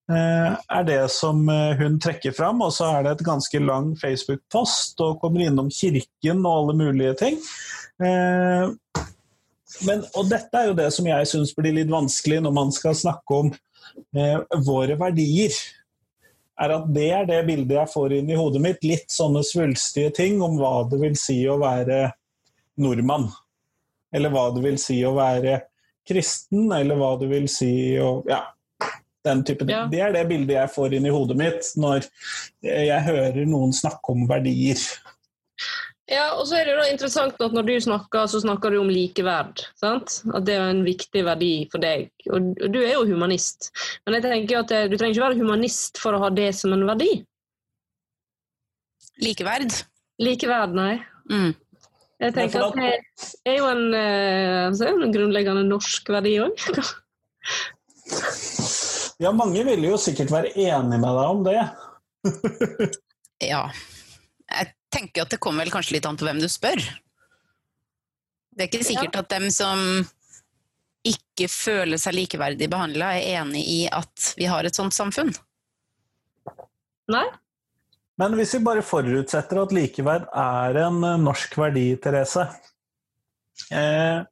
Eh, 0.04 0.56
er 0.76 0.84
det 0.84 1.00
som 1.14 1.46
eh, 1.48 1.78
hun 1.80 1.96
trekker 2.02 2.34
fram, 2.36 2.60
og 2.60 2.72
så 2.76 2.90
er 2.92 3.06
det 3.06 3.14
et 3.14 3.24
ganske 3.24 3.60
lang 3.64 3.94
Facebook-post 3.96 5.00
og 5.00 5.20
kommer 5.22 5.46
innom 5.46 5.70
kirken 5.72 6.42
og 6.44 6.56
alle 6.58 6.74
mulige 6.82 7.14
ting. 7.22 7.38
Eh, 8.04 8.66
men, 9.88 10.02
og 10.12 10.28
dette 10.28 10.60
er 10.60 10.68
jo 10.68 10.76
det 10.76 10.90
som 10.94 11.08
jeg 11.08 11.30
syns 11.30 11.54
blir 11.56 11.72
litt 11.78 11.92
vanskelig 11.92 12.42
når 12.44 12.52
man 12.54 12.74
skal 12.74 12.94
snakke 12.98 13.38
om 13.40 13.54
våre 14.66 14.94
verdier. 14.98 15.54
Er 16.62 16.76
at 16.76 16.86
det 16.94 17.08
er 17.14 17.26
det 17.26 17.40
bildet 17.48 17.76
jeg 17.80 17.90
får 17.90 18.14
inn 18.18 18.30
i 18.30 18.38
hodet 18.38 18.62
mitt. 18.62 18.86
Litt 18.86 19.10
sånne 19.10 19.42
svulstige 19.46 20.12
ting 20.14 20.38
om 20.44 20.58
hva 20.60 20.84
det 20.90 21.00
vil 21.02 21.16
si 21.18 21.40
å 21.50 21.58
være 21.62 22.06
nordmann. 22.82 23.26
Eller 24.14 24.30
hva 24.30 24.46
det 24.54 24.62
vil 24.62 24.78
si 24.78 25.00
å 25.06 25.14
være 25.16 25.58
kristen, 26.06 26.68
eller 26.76 26.98
hva 27.00 27.14
det 27.18 27.30
vil 27.32 27.48
si 27.50 27.72
å 27.98 28.20
Ja. 28.30 28.44
Ja. 29.24 29.84
Det 29.90 30.00
er 30.04 30.12
det 30.14 30.26
bildet 30.28 30.56
jeg 30.58 30.72
får 30.74 30.94
inn 30.96 31.08
i 31.08 31.12
hodet 31.14 31.36
mitt 31.40 31.72
når 31.80 32.06
jeg 32.64 33.00
hører 33.06 33.44
noen 33.48 33.72
snakke 33.76 34.12
om 34.12 34.28
verdier. 34.30 34.80
Ja, 36.10 36.34
og 36.36 36.44
så 36.44 36.58
er 36.58 36.68
det 36.68 36.74
da 36.76 36.84
interessant 36.92 37.38
at 37.40 37.54
når 37.56 37.64
du 37.64 37.74
snakker, 37.80 38.26
så 38.28 38.42
snakker 38.42 38.74
du 38.74 38.82
om 38.82 38.90
likeverd. 38.92 39.62
Sant? 39.80 40.18
At 40.36 40.44
det 40.44 40.58
er 40.58 40.68
en 40.68 40.82
viktig 40.84 41.22
verdi 41.24 41.52
for 41.72 41.80
deg. 41.80 42.10
Og 42.28 42.52
du 42.60 42.80
er 42.82 42.92
jo 42.98 43.06
humanist. 43.08 43.70
Men 44.04 44.18
jeg 44.18 44.26
tenker 44.26 44.60
at 44.60 44.74
du 44.92 44.98
trenger 44.98 45.14
ikke 45.14 45.24
være 45.24 45.40
humanist 45.40 46.00
for 46.02 46.16
å 46.16 46.20
ha 46.26 46.28
det 46.34 46.50
som 46.58 46.76
en 46.76 46.84
verdi. 46.90 47.14
Likeverd. 49.24 49.72
Likeverd, 50.20 50.76
nei. 50.76 50.98
Mm. 51.32 51.54
Jeg 52.20 52.34
tenker 52.36 52.66
at 52.68 52.76
det 52.76 53.54
er 53.54 53.56
jo 53.58 53.70
en, 53.70 53.86
eh, 53.96 54.66
så 54.76 54.86
det 54.86 54.92
en 54.92 55.16
grunnleggende 55.16 55.64
norsk 55.66 56.12
verdi 56.12 56.36
òg. 56.44 56.68
Ja, 59.22 59.30
mange 59.32 59.62
ville 59.66 59.92
jo 59.92 59.98
sikkert 60.00 60.32
være 60.34 60.52
enig 60.58 60.98
med 60.98 61.18
deg 61.18 61.34
om 61.36 61.44
det. 61.46 61.60
Ja. 63.42 63.66
Jeg 64.48 64.70
tenker 64.94 65.24
at 65.24 65.32
det 65.34 65.40
kommer 65.42 65.66
vel 65.66 65.72
kanskje 65.74 65.96
litt 65.96 66.06
an 66.08 66.16
på 66.16 66.24
hvem 66.24 66.38
du 66.40 66.46
spør. 66.48 66.78
Det 68.54 68.62
er 68.62 68.68
ikke 68.70 68.86
sikkert 68.86 69.18
at 69.18 69.28
dem 69.34 69.48
som 69.52 69.82
ikke 71.04 71.48
føler 71.50 72.00
seg 72.00 72.14
likeverdig 72.16 72.70
behandla, 72.72 73.10
er 73.18 73.42
enig 73.42 73.64
i 73.68 73.80
at 73.92 74.30
vi 74.38 74.46
har 74.48 74.64
et 74.64 74.78
sånt 74.78 74.94
samfunn. 74.96 75.34
Nei? 77.12 77.26
Men 78.22 78.38
hvis 78.38 78.54
vi 78.56 78.62
bare 78.64 78.86
forutsetter 78.86 79.60
at 79.64 79.74
likeverd 79.74 80.30
er 80.30 80.78
en 80.86 81.02
norsk 81.26 81.58
verdi, 81.58 81.88
Therese 82.00 82.46
eh, 83.74 84.22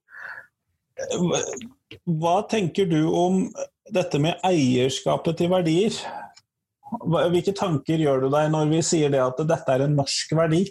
hva- 2.07 2.43
tenker 2.49 2.87
du 2.91 3.01
om 3.09 3.47
dette 3.93 4.19
med 4.23 4.41
eierskapet 4.47 5.39
til 5.41 5.51
verdier? 5.53 5.97
Hvilke 7.33 7.55
tanker 7.57 8.01
gjør 8.03 8.27
du 8.27 8.31
deg 8.35 8.51
når 8.53 8.71
vi 8.73 8.83
sier 8.85 9.13
det 9.13 9.23
at 9.25 9.41
dette 9.49 9.73
er 9.75 9.87
en 9.87 9.97
norsk 9.97 10.35
verdi? 10.37 10.67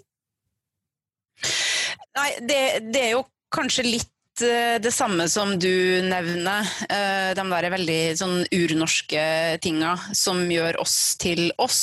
Nei, 2.17 2.31
det, 2.45 2.63
det 2.93 3.01
er 3.07 3.13
jo 3.15 3.23
kanskje 3.55 3.85
litt 3.87 4.43
eh, 4.45 4.77
det 4.83 4.91
samme 4.93 5.25
som 5.31 5.55
du 5.59 5.71
nevner. 6.05 6.67
eh, 6.91 7.31
De 7.37 7.45
der 7.53 7.69
veldig 7.73 7.99
sånn 8.19 8.37
urnorske 8.53 9.23
tinga 9.63 9.95
som 10.13 10.43
gjør 10.51 10.77
oss 10.83 11.15
til 11.21 11.47
oss. 11.57 11.81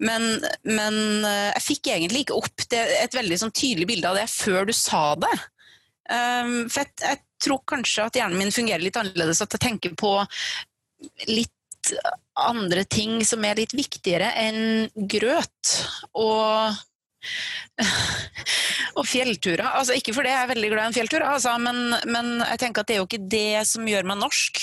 Men, 0.00 0.38
men 0.64 1.00
eh, 1.26 1.50
jeg 1.58 1.66
fikk 1.66 1.92
egentlig 1.92 2.24
ikke 2.24 2.38
opp 2.40 2.68
det, 2.70 2.84
et 3.04 3.16
veldig 3.18 3.40
sånn 3.44 3.52
tydelig 3.52 3.90
bilde 3.92 4.12
av 4.12 4.20
det 4.22 4.28
før 4.32 4.70
du 4.70 4.74
sa 4.76 5.10
det. 5.20 5.34
Um, 6.10 6.64
for 6.72 6.82
jeg, 6.82 6.94
jeg 7.04 7.20
tror 7.46 7.62
kanskje 7.68 8.06
at 8.06 8.20
hjernen 8.20 8.38
min 8.40 8.54
fungerer 8.54 8.84
litt 8.84 8.98
annerledes, 9.00 9.42
at 9.44 9.56
jeg 9.56 9.64
tenker 9.64 9.96
på 9.98 10.12
litt 11.30 11.94
andre 12.40 12.84
ting 12.84 13.20
som 13.24 13.44
er 13.48 13.58
litt 13.60 13.72
viktigere 13.76 14.30
enn 14.38 14.90
grøt 15.08 15.74
og 16.12 16.76
og 18.98 19.06
fjellturer. 19.06 19.66
Altså, 19.76 19.96
ikke 19.96 20.14
fordi 20.16 20.32
jeg 20.32 20.44
er 20.44 20.50
veldig 20.50 20.70
glad 20.72 20.82
i 20.84 20.90
en 20.90 20.96
fjelltur, 20.96 21.24
altså, 21.26 21.54
men, 21.62 21.94
men 22.10 22.32
jeg 22.42 22.62
tenker 22.62 22.82
at 22.82 22.90
det 22.90 22.96
er 22.96 23.02
jo 23.02 23.08
ikke 23.08 23.30
det 23.32 23.62
som 23.68 23.88
gjør 23.88 24.08
meg 24.08 24.20
norsk. 24.22 24.62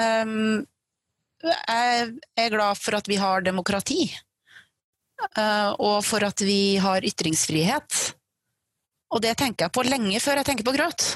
Um, 0.00 0.64
jeg 1.44 2.08
er 2.40 2.54
glad 2.54 2.80
for 2.80 2.98
at 2.98 3.08
vi 3.10 3.18
har 3.20 3.44
demokrati, 3.46 4.08
uh, 5.36 5.70
og 5.76 6.00
for 6.06 6.24
at 6.26 6.42
vi 6.44 6.78
har 6.82 7.06
ytringsfrihet. 7.06 8.00
Og 9.14 9.22
det 9.24 9.36
tenker 9.40 9.66
jeg 9.66 9.76
på 9.76 9.86
lenge 9.86 10.20
før 10.20 10.40
jeg 10.40 10.50
tenker 10.50 10.66
på 10.66 10.76
grøt, 10.76 11.12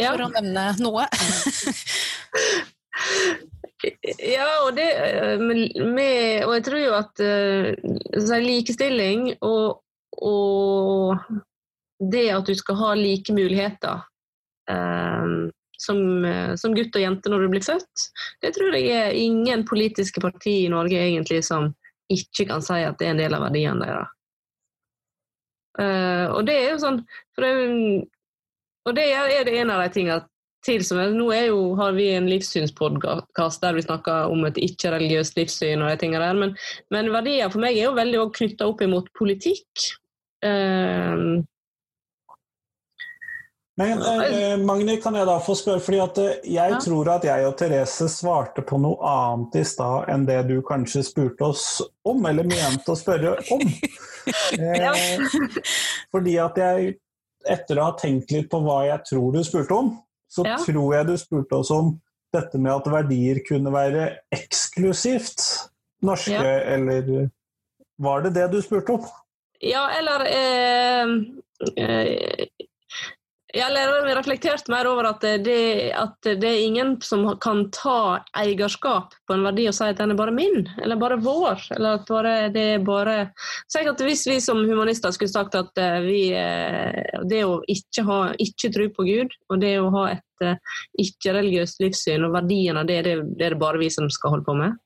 Ja. 0.00 0.12
for 0.14 0.24
å 0.26 0.30
nevne 0.32 0.72
noe. 0.80 1.08
Ja, 4.22 4.46
og, 4.62 4.76
det, 4.76 4.84
eh, 4.94 5.40
med, 5.42 6.44
og 6.46 6.52
jeg 6.54 6.64
tror 6.68 6.78
jo 6.78 6.92
at 6.94 7.22
eh, 7.24 7.72
så 8.14 8.38
likestilling 8.38 9.32
og, 9.42 9.80
og 10.22 11.18
det 12.12 12.28
at 12.30 12.46
du 12.46 12.54
skal 12.58 12.78
ha 12.78 12.92
like 12.98 13.34
muligheter 13.34 14.04
um, 14.70 15.50
som, 15.82 15.98
som 16.58 16.74
gutt 16.78 16.94
og 16.94 17.02
jente 17.02 17.30
når 17.30 17.42
du 17.42 17.50
blir 17.56 17.66
født, 17.66 18.06
det 18.42 18.52
tror 18.54 18.74
jeg 18.78 18.94
er 18.94 19.18
ingen 19.18 19.66
politiske 19.66 20.22
parti 20.22 20.60
i 20.64 20.70
Norge 20.70 20.98
egentlig 20.98 21.42
som 21.46 21.72
ikke 22.12 22.46
kan 22.52 22.62
si 22.62 22.78
at 22.86 22.98
det 23.00 23.08
er 23.08 23.16
en 23.16 23.22
del 23.24 23.34
av 23.34 23.46
verdiene 23.48 23.82
deres. 23.82 24.18
Uh, 25.80 26.26
og 26.36 26.42
det 26.46 26.54
er 26.60 26.74
jo 26.74 26.82
sånn 26.82 26.98
for 27.32 27.42
det, 27.42 27.50
er 27.50 27.62
jo- 27.64 28.02
Og 28.86 28.94
det 28.96 29.08
er 29.14 29.44
det 29.46 29.56
en 29.60 29.70
av 29.70 29.82
de 29.84 29.92
tingene 29.94 30.24
til 30.66 30.82
som 30.86 31.00
Nå 31.16 31.28
jo, 31.34 31.60
har 31.78 31.94
vi 31.96 32.08
en 32.14 32.28
livssynspodkast 32.30 33.62
der 33.64 33.74
vi 33.74 33.82
snakker 33.82 34.30
om 34.30 34.44
et 34.46 34.58
ikke-religiøst 34.62 35.38
livssyn 35.38 35.82
og 35.82 35.90
de 35.90 35.96
tingene 35.98 36.22
der, 36.22 36.38
men, 36.38 36.52
men 36.94 37.10
verdier 37.14 37.50
for 37.50 37.62
meg 37.64 37.78
er 37.78 37.88
jo 37.88 37.96
veldig 37.98 38.28
knytta 38.36 38.68
opp 38.70 38.84
imot 38.86 39.10
politikk. 39.18 39.88
Eh, 40.46 41.42
Men 43.80 44.02
eh, 44.04 44.58
Magni, 44.60 44.98
kan 45.00 45.14
jeg 45.16 45.26
da 45.26 45.38
få 45.40 45.54
spørre, 45.56 45.80
fordi 45.80 46.00
at 46.04 46.18
eh, 46.20 46.34
jeg 46.44 46.74
Ja. 46.74 46.78
tror 46.84 47.08
at 47.14 47.24
jeg 47.24 47.46
og 47.48 47.54
Therese 47.56 48.08
svarte 48.12 48.62
på 48.68 48.76
noe 48.78 49.00
annet 49.08 49.56
i 49.62 49.64
stad 49.64 50.10
enn 50.12 50.26
det 50.28 50.42
du 50.50 50.58
kanskje 50.62 51.02
spurte 51.08 51.48
oss 51.48 51.80
om, 52.04 52.20
eller 52.28 52.44
mente 52.44 52.92
å 52.92 52.98
spørre 52.98 53.38
om. 53.50 53.64
Eh, 54.22 54.92
fordi 56.14 56.36
at 56.38 56.58
jeg, 56.60 56.92
etter 57.48 57.78
å 57.78 57.90
ha 57.90 57.96
tenkt 57.98 58.30
litt 58.30 58.50
på 58.50 58.60
hva 58.64 58.82
jeg 58.86 59.04
tror 59.10 59.32
du 59.32 59.42
spurte 59.44 59.76
om, 59.76 59.92
så 60.30 60.44
Ja. 60.46 60.56
tror 60.64 60.94
jeg 60.94 61.06
du 61.06 61.16
spurte 61.18 61.58
oss 61.58 61.70
om 61.70 62.00
dette 62.32 62.58
med 62.58 62.72
at 62.72 62.86
verdier 62.88 63.40
kunne 63.46 63.72
være 63.72 64.18
eksklusivt 64.32 65.68
norske, 66.02 66.32
Ja. 66.32 66.60
eller 66.74 67.30
var 67.98 68.22
det 68.22 68.34
det 68.34 68.50
du 68.52 68.60
spurte 68.62 68.90
om? 68.96 69.04
Ja, 69.60 69.88
eller 69.98 70.24
eh, 70.26 71.06
eh, 71.76 72.46
jeg 73.52 73.68
har 73.68 74.06
reflektert 74.16 74.68
mer 74.72 74.88
over 74.88 75.10
at 75.10 75.24
det, 75.44 75.92
at 75.92 76.16
det 76.24 76.48
er 76.48 76.62
ingen 76.64 76.94
som 77.04 77.26
kan 77.42 77.66
ta 77.74 78.22
eierskap 78.38 79.12
på 79.28 79.36
en 79.36 79.44
verdi 79.44 79.66
og 79.68 79.76
si 79.76 79.90
at 79.92 80.00
den 80.00 80.14
er 80.14 80.18
bare 80.18 80.32
min, 80.32 80.64
eller 80.80 80.96
bare 81.00 81.18
vår. 81.20 81.66
eller 81.76 81.98
at 82.00 82.08
bare, 82.08 82.34
det 82.54 82.64
er 82.78 82.86
bare... 82.86 83.16
Så 83.68 83.82
jeg 83.82 83.92
at 83.92 84.00
Hvis 84.00 84.24
vi 84.26 84.38
som 84.40 84.64
humanister 84.64 85.12
skulle 85.12 85.32
sagt 85.32 85.58
at 85.58 85.78
eh, 85.78 86.00
vi, 86.06 86.22
eh, 86.32 87.20
det 87.28 87.44
å 87.44 87.60
ikke, 87.68 88.06
ha, 88.08 88.20
ikke 88.40 88.72
tro 88.72 88.88
på 88.96 89.08
Gud, 89.10 89.36
og 89.52 89.60
det 89.60 89.74
å 89.82 89.92
ha 89.98 90.06
et 90.14 90.46
eh, 90.46 90.78
ikke-religiøst 91.04 91.84
livssyn 91.84 92.24
og 92.24 92.38
verdiene, 92.38 92.86
det 92.88 93.02
er 93.02 93.10
det, 93.10 93.16
det 93.36 93.50
er 93.50 93.56
det 93.56 93.60
bare 93.60 93.82
vi 93.82 93.92
som 93.92 94.08
skal 94.12 94.38
holde 94.38 94.48
på 94.48 94.56
med. 94.56 94.80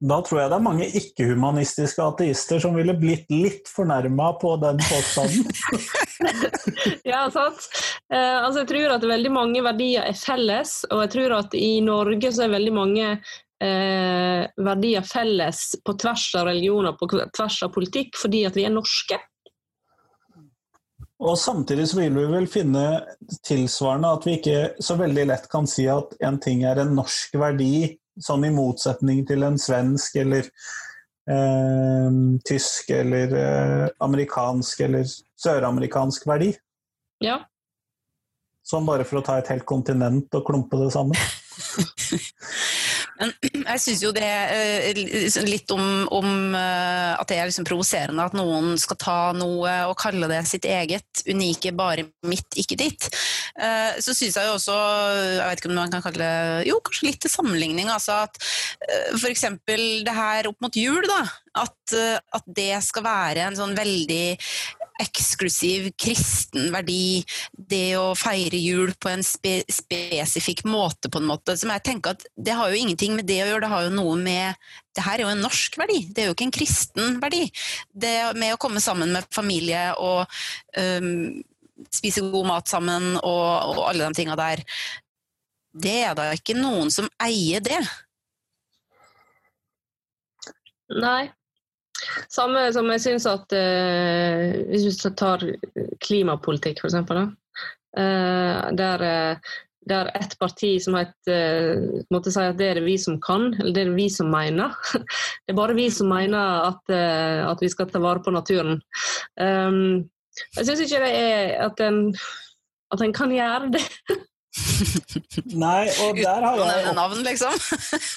Da 0.00 0.16
tror 0.24 0.40
jeg 0.40 0.50
det 0.50 0.56
er 0.56 0.64
mange 0.64 0.86
ikke-humanistiske 0.96 2.00
ateister 2.00 2.62
som 2.62 2.74
ville 2.74 2.94
blitt 2.96 3.28
litt 3.30 3.68
fornærma 3.68 4.32
på 4.40 4.56
den 4.62 4.80
påstanden. 4.80 5.50
Ja, 7.10 7.26
sant. 7.32 7.66
Eh, 8.12 8.36
altså 8.44 8.62
jeg 8.62 8.70
tror 8.70 8.96
at 8.96 9.06
veldig 9.08 9.32
mange 9.34 9.62
verdier 9.64 10.08
er 10.08 10.18
felles, 10.18 10.80
og 10.90 11.04
jeg 11.04 11.14
tror 11.16 11.36
at 11.40 11.56
i 11.58 11.78
Norge 11.84 12.32
så 12.34 12.46
er 12.46 12.54
veldig 12.54 12.74
mange 12.76 13.08
eh, 13.10 14.44
verdier 14.60 15.06
felles 15.06 15.64
på 15.84 15.96
tvers 16.00 16.28
av 16.40 16.48
religioner, 16.50 16.96
på 16.98 17.08
tvers 17.10 17.60
av 17.66 17.74
politikk, 17.74 18.16
fordi 18.20 18.44
at 18.48 18.58
vi 18.58 18.66
er 18.68 18.74
norske. 18.74 19.20
Og 21.20 21.36
samtidig 21.36 21.84
så 21.90 21.98
vil 21.98 22.14
vi 22.16 22.28
vel 22.32 22.46
finne 22.48 22.84
tilsvarende 23.44 24.12
at 24.16 24.24
vi 24.24 24.38
ikke 24.38 24.60
så 24.80 24.96
veldig 24.96 25.26
lett 25.28 25.50
kan 25.52 25.68
si 25.68 25.84
at 25.92 26.14
en 26.24 26.38
ting 26.40 26.64
er 26.64 26.80
en 26.80 26.94
norsk 26.96 27.36
verdi, 27.40 27.98
sånn 28.20 28.46
i 28.48 28.52
motsetning 28.52 29.26
til 29.28 29.44
en 29.44 29.60
svensk 29.60 30.16
eller 30.22 30.48
eh, 31.30 32.18
tysk 32.48 32.90
eller 32.96 33.36
eh, 33.38 33.86
amerikansk 34.04 34.84
eller 34.86 35.06
søramerikansk 35.40 36.26
verdi. 36.28 36.52
Ja. 37.24 37.40
Sånn 38.66 38.86
bare 38.86 39.06
for 39.08 39.20
å 39.20 39.24
ta 39.26 39.38
et 39.40 39.50
helt 39.50 39.66
kontinent 39.68 40.34
og 40.36 40.46
klumpe 40.46 40.78
det 40.80 40.90
sammen. 40.94 41.16
Jeg 43.70 43.80
syns 43.82 44.02
jo 44.04 44.12
det 44.16 44.24
er 44.24 45.44
litt 45.46 45.70
om, 45.74 46.06
om 46.14 46.54
eh, 46.56 47.12
at 47.14 47.28
det 47.28 47.38
er 47.38 47.50
liksom 47.50 47.66
provoserende 47.68 48.24
at 48.24 48.36
noen 48.36 48.74
skal 48.80 48.98
ta 49.00 49.18
noe 49.36 49.74
og 49.90 49.96
kalle 50.00 50.28
det 50.30 50.40
sitt 50.48 50.66
eget, 50.68 51.24
unike, 51.28 51.72
bare 51.76 52.06
mitt, 52.28 52.48
ikke 52.60 52.78
ditt. 52.80 53.10
Eh, 53.60 53.98
Så 54.00 54.14
syns 54.16 54.38
jeg 54.38 54.48
jo 54.48 54.56
også, 54.56 54.78
jeg 55.36 55.44
vet 55.44 55.62
ikke 55.62 55.72
om 55.72 55.78
man 55.82 55.92
kan 55.92 56.04
kalle 56.06 56.24
det 56.24 56.68
Jo, 56.70 56.80
kanskje 56.86 57.10
litt 57.10 57.20
til 57.24 57.32
sammenligning. 57.32 57.92
Altså 57.92 58.22
at 58.24 58.40
f.eks. 59.18 59.46
det 59.68 60.16
her 60.16 60.50
opp 60.50 60.60
mot 60.64 60.76
jul, 60.76 61.02
da. 61.08 61.22
At, 61.60 61.96
eh, 61.96 62.18
at 62.36 62.46
det 62.46 62.72
skal 62.86 63.04
være 63.04 63.48
en 63.48 63.58
sånn 63.58 63.76
veldig 63.76 64.24
eksklusiv 65.00 65.90
kristen 66.00 66.70
verdi, 66.74 67.22
det 67.52 67.96
å 67.98 68.12
feire 68.18 68.58
jul 68.60 68.92
på 69.00 69.10
en 69.12 69.24
spe 69.26 69.60
spesifikk 69.70 70.64
måte, 70.68 71.10
på 71.10 71.20
en 71.20 71.28
måte, 71.30 71.56
som 71.58 71.72
jeg 71.72 71.84
tenker 71.86 72.16
at 72.16 72.26
det 72.36 72.56
har 72.58 72.70
jo 72.70 72.80
ingenting 72.80 73.16
med 73.18 73.28
det 73.30 73.40
å 73.44 73.48
gjøre, 73.50 73.64
det 73.64 73.72
har 73.74 73.86
jo 73.86 73.94
noe 73.96 74.16
med 74.20 74.70
Det 74.96 75.04
her 75.06 75.20
er 75.20 75.22
jo 75.22 75.30
en 75.30 75.44
norsk 75.44 75.76
verdi, 75.78 76.00
det 76.10 76.22
er 76.22 76.28
jo 76.28 76.34
ikke 76.34 76.48
en 76.48 76.56
kristen 76.56 77.20
verdi. 77.22 77.44
Det 77.94 78.32
med 78.34 78.56
å 78.56 78.58
komme 78.60 78.82
sammen 78.82 79.12
med 79.14 79.28
familie 79.30 79.84
og 80.02 80.26
um, 80.74 81.38
spise 81.94 82.24
god 82.26 82.48
mat 82.48 82.68
sammen 82.68 83.14
og, 83.20 83.44
og 83.70 83.84
alle 83.86 84.08
de 84.08 84.18
tinga 84.18 84.34
der, 84.40 84.64
det 85.70 85.98
er 86.08 86.16
da 86.18 86.32
ikke 86.34 86.58
noen 86.58 86.90
som 86.90 87.06
eier 87.22 87.62
det. 87.62 87.78
Nei, 90.90 91.30
samme 92.32 92.68
som 92.74 92.90
jeg 92.94 93.02
syns 93.04 93.26
at 93.30 93.56
eh, 93.56 94.60
Hvis 94.70 94.86
vi 94.88 95.14
tar 95.18 95.44
klimapolitikk, 96.04 96.82
f.eks., 96.82 96.96
eh, 97.00 98.60
der, 98.78 99.04
eh, 99.06 99.50
der 99.90 100.10
et 100.14 100.36
parti 100.40 100.74
som 100.82 100.96
het 100.98 101.30
eh, 101.30 102.04
måtte 102.12 102.32
si 102.32 102.44
at 102.44 102.58
det 102.60 102.70
er 102.70 102.80
det 102.80 102.86
vi 102.86 102.96
som 103.00 103.18
kan, 103.22 103.50
eller 103.58 103.74
det 103.74 103.84
er 103.84 103.92
det 103.92 103.98
vi 103.98 104.08
som 104.12 104.30
mener. 104.32 104.76
Det 105.44 105.54
er 105.54 105.58
bare 105.58 105.74
vi 105.74 105.88
som 105.90 106.12
mener 106.12 106.68
at, 106.70 106.94
eh, 106.94 107.42
at 107.42 107.58
vi 107.62 107.68
skal 107.72 107.90
ta 107.90 107.98
vare 107.98 108.22
på 108.22 108.30
naturen. 108.30 108.78
Um, 109.40 110.06
jeg 110.56 110.66
syns 110.68 110.84
ikke 110.84 111.00
det 111.02 111.14
er 111.18 111.64
at 111.66 111.80
en, 111.82 112.14
at 112.94 113.02
en 113.02 113.14
kan 113.16 113.32
gjøre 113.34 113.72
det. 113.74 113.86
Nei, 115.64 115.86
og 116.02 116.18
der 116.18 116.42
har 116.42 116.58
Uten 116.58 116.64
å 116.64 116.66
jeg 116.66 116.80
nevne 116.80 116.94
navn, 116.96 117.20
liksom. 117.22 117.54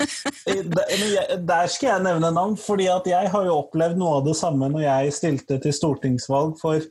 Der, 0.73 0.93
jeg- 1.05 1.69
skal 1.75 1.89
jeg 1.91 2.05
nevne 2.07 2.31
navn, 2.33 2.55
fordi 2.57 2.87
at 2.89 3.07
jeg 3.09 3.29
har 3.33 3.45
jo 3.47 3.59
opplevd 3.61 3.99
noe 4.01 4.17
av 4.19 4.27
det 4.27 4.35
samme 4.39 4.69
når 4.73 4.85
jeg 4.87 5.15
stilte 5.19 5.59
til 5.61 5.75
stortingsvalg 5.77 6.55
for 6.61 6.81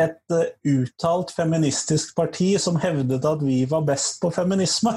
et 0.00 0.34
eh, 0.34 0.48
uttalt 0.72 1.30
feministisk 1.36 2.14
parti 2.18 2.54
som 2.58 2.78
hevdet 2.82 3.26
at 3.28 3.42
vi 3.44 3.60
var 3.70 3.84
best 3.86 4.18
på 4.22 4.30
feminisme. 4.34 4.94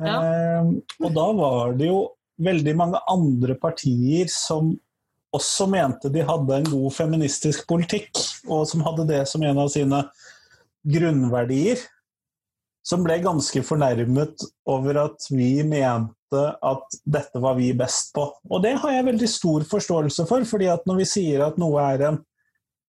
Ja. 0.00 0.14
Eh, 0.14 0.70
og 1.02 1.10
da 1.14 1.26
var 1.36 1.74
det 1.78 1.90
jo 1.90 1.98
veldig 2.44 2.74
mange 2.78 3.00
andre 3.10 3.54
partier 3.60 4.30
som 4.32 4.72
også 5.34 5.66
mente 5.70 6.10
de 6.14 6.22
hadde 6.24 6.60
en 6.60 6.70
god 6.70 6.94
feministisk 6.94 7.66
politikk, 7.68 8.14
og 8.46 8.64
som 8.70 8.84
hadde 8.86 9.08
det 9.10 9.24
som 9.28 9.42
en 9.42 9.58
av 9.64 9.68
sine 9.74 10.04
grunnverdier 10.86 11.82
som 12.84 13.04
ble 13.04 13.16
ganske 13.24 13.62
fornærmet 13.64 14.44
over 14.68 14.98
at 15.06 15.26
vi 15.32 15.56
mente 15.64 16.44
at 16.64 16.96
dette 17.08 17.40
var 17.40 17.56
vi 17.56 17.70
best 17.76 18.12
på. 18.14 18.26
Og 18.50 18.62
det 18.64 18.74
har 18.82 18.92
jeg 18.92 19.08
veldig 19.08 19.30
stor 19.30 19.64
forståelse 19.70 20.26
for, 20.28 20.44
fordi 20.48 20.68
at 20.72 20.84
når 20.88 21.00
vi 21.00 21.08
sier 21.08 21.46
at 21.46 21.60
noe 21.60 21.80
er 21.94 22.08
en 22.10 22.20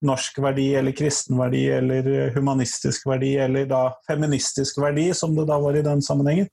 norsk 0.06 0.42
verdi 0.44 0.68
eller 0.76 0.96
kristen 0.96 1.40
verdi 1.40 1.64
eller 1.72 2.10
humanistisk 2.36 3.08
verdi 3.08 3.36
eller 3.42 3.70
da 3.70 3.86
feministisk 4.08 4.82
verdi, 4.84 5.08
som 5.16 5.38
det 5.38 5.48
da 5.50 5.60
var 5.64 5.78
i 5.78 5.86
den 5.86 6.04
sammenhengen, 6.04 6.52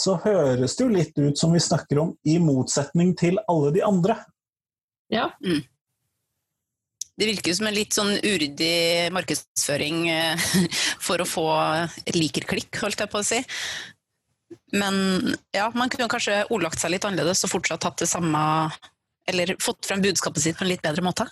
så 0.00 0.16
høres 0.22 0.76
det 0.78 0.86
jo 0.86 0.94
litt 0.94 1.18
ut 1.18 1.38
som 1.38 1.52
vi 1.52 1.60
snakker 1.60 2.00
om 2.00 2.14
i 2.24 2.38
motsetning 2.42 3.12
til 3.18 3.42
alle 3.50 3.74
de 3.74 3.82
andre. 3.84 4.16
Ja. 5.12 5.28
Det 7.18 7.28
virker 7.28 7.54
som 7.54 7.68
en 7.68 7.76
litt 7.76 7.92
sånn 7.92 8.14
uryddig 8.24 9.10
markedsføring 9.12 10.06
eh, 10.12 10.46
for 11.06 11.22
å 11.22 11.28
få 11.28 11.46
likerklikk, 12.14 12.80
holdt 12.82 13.04
jeg 13.04 13.12
på 13.12 13.20
å 13.20 13.26
si. 13.26 13.42
Men 14.76 14.96
ja, 15.52 15.68
man 15.76 15.92
kunne 15.92 16.10
kanskje 16.12 16.42
ordlagt 16.52 16.80
seg 16.80 16.94
litt 16.94 17.04
annerledes 17.08 17.44
og 17.46 17.52
fortsatt 17.54 17.84
hatt 17.88 18.02
det 18.02 18.08
samme 18.10 18.40
Eller 19.28 19.54
fått 19.62 19.86
frem 19.88 20.02
budskapet 20.04 20.44
sitt 20.44 20.58
på 20.58 20.66
en 20.66 20.72
litt 20.72 20.82
bedre 20.84 21.04
måte. 21.04 21.28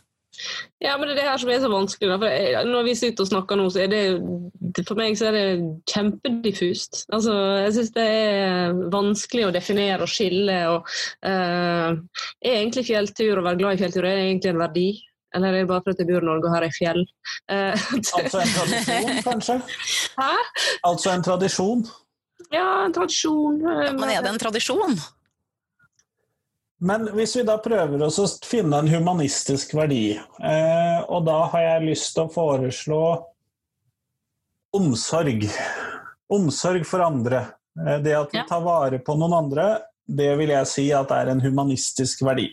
Ja, 0.81 0.95
men 0.97 1.09
det 1.09 1.17
er 1.17 1.19
det 1.19 1.27
her 1.27 1.41
som 1.43 1.51
er 1.53 1.61
så 1.61 1.71
vanskelig. 1.73 2.11
For 2.13 2.31
jeg, 2.31 2.69
når 2.71 2.87
vi 2.87 2.95
sitter 2.97 3.25
og 3.27 3.31
snakker 3.31 3.59
nå, 3.59 3.67
så 3.73 3.83
er 3.85 3.91
det 3.93 4.85
For 4.87 4.99
meg 4.99 5.19
så 5.19 5.29
er 5.29 5.37
det 5.37 5.47
kjempediffust. 5.91 7.03
Altså, 7.13 7.35
jeg 7.65 7.75
syns 7.77 7.93
det 7.97 8.07
er 8.15 8.81
vanskelig 8.95 9.49
å 9.49 9.53
definere 9.57 10.07
og 10.07 10.13
skille. 10.13 10.59
Og, 10.77 10.95
uh, 11.27 11.99
er 12.47 12.57
egentlig 12.61 12.87
fjelltur 12.89 13.41
og 13.41 13.49
være 13.49 13.61
glad 13.61 13.77
i 13.77 13.83
fjelltur 13.83 14.07
er 14.07 14.23
egentlig 14.29 14.55
en 14.55 14.63
verdi? 14.63 14.89
Eller 15.35 15.53
er 15.55 15.63
det 15.63 15.69
bare 15.71 15.83
fordi 15.87 16.03
jeg 16.03 16.09
bor 16.11 16.25
i 16.25 16.27
Norge 16.27 16.49
og 16.49 16.55
har 16.57 16.65
ei 16.67 16.73
fjell? 16.75 17.05
Eh, 17.49 17.85
Altså 17.95 18.41
en 18.43 18.53
tradisjon, 18.57 19.23
kanskje? 19.29 19.57
Hæ? 20.21 20.31
Altså 20.91 21.13
en 21.15 21.23
tradisjon. 21.27 21.85
Ja, 22.51 22.67
en 22.85 22.93
tradisjon. 22.97 23.61
Ja, 23.63 23.93
Men 23.95 24.11
er 24.11 24.23
det 24.27 24.33
en 24.33 24.41
tradisjon? 24.43 24.97
Men 26.83 27.05
hvis 27.15 27.37
vi 27.37 27.43
da 27.45 27.59
prøver 27.61 28.03
oss 28.07 28.17
å 28.19 28.25
finne 28.49 28.79
en 28.81 28.89
humanistisk 28.89 29.75
verdi, 29.77 30.15
eh, 30.17 31.01
og 31.13 31.27
da 31.29 31.43
har 31.53 31.67
jeg 31.67 31.89
lyst 31.91 32.15
til 32.17 32.25
å 32.25 32.33
foreslå 32.33 33.01
omsorg. 34.73 35.45
Omsorg 36.33 36.87
for 36.89 37.05
andre. 37.05 37.43
Eh, 37.87 37.99
det 38.03 38.15
at 38.17 38.33
vi 38.33 38.39
Ja. 38.39 38.47
tar 38.49 38.63
vare 38.65 38.99
på 38.99 39.15
noen 39.19 39.35
andre, 39.45 39.83
det 40.09 40.33
vil 40.39 40.49
jeg 40.49 40.67
si 40.67 40.91
at 40.93 41.11
er 41.11 41.29
en 41.29 41.41
humanistisk 41.41 42.23
verdi. 42.27 42.49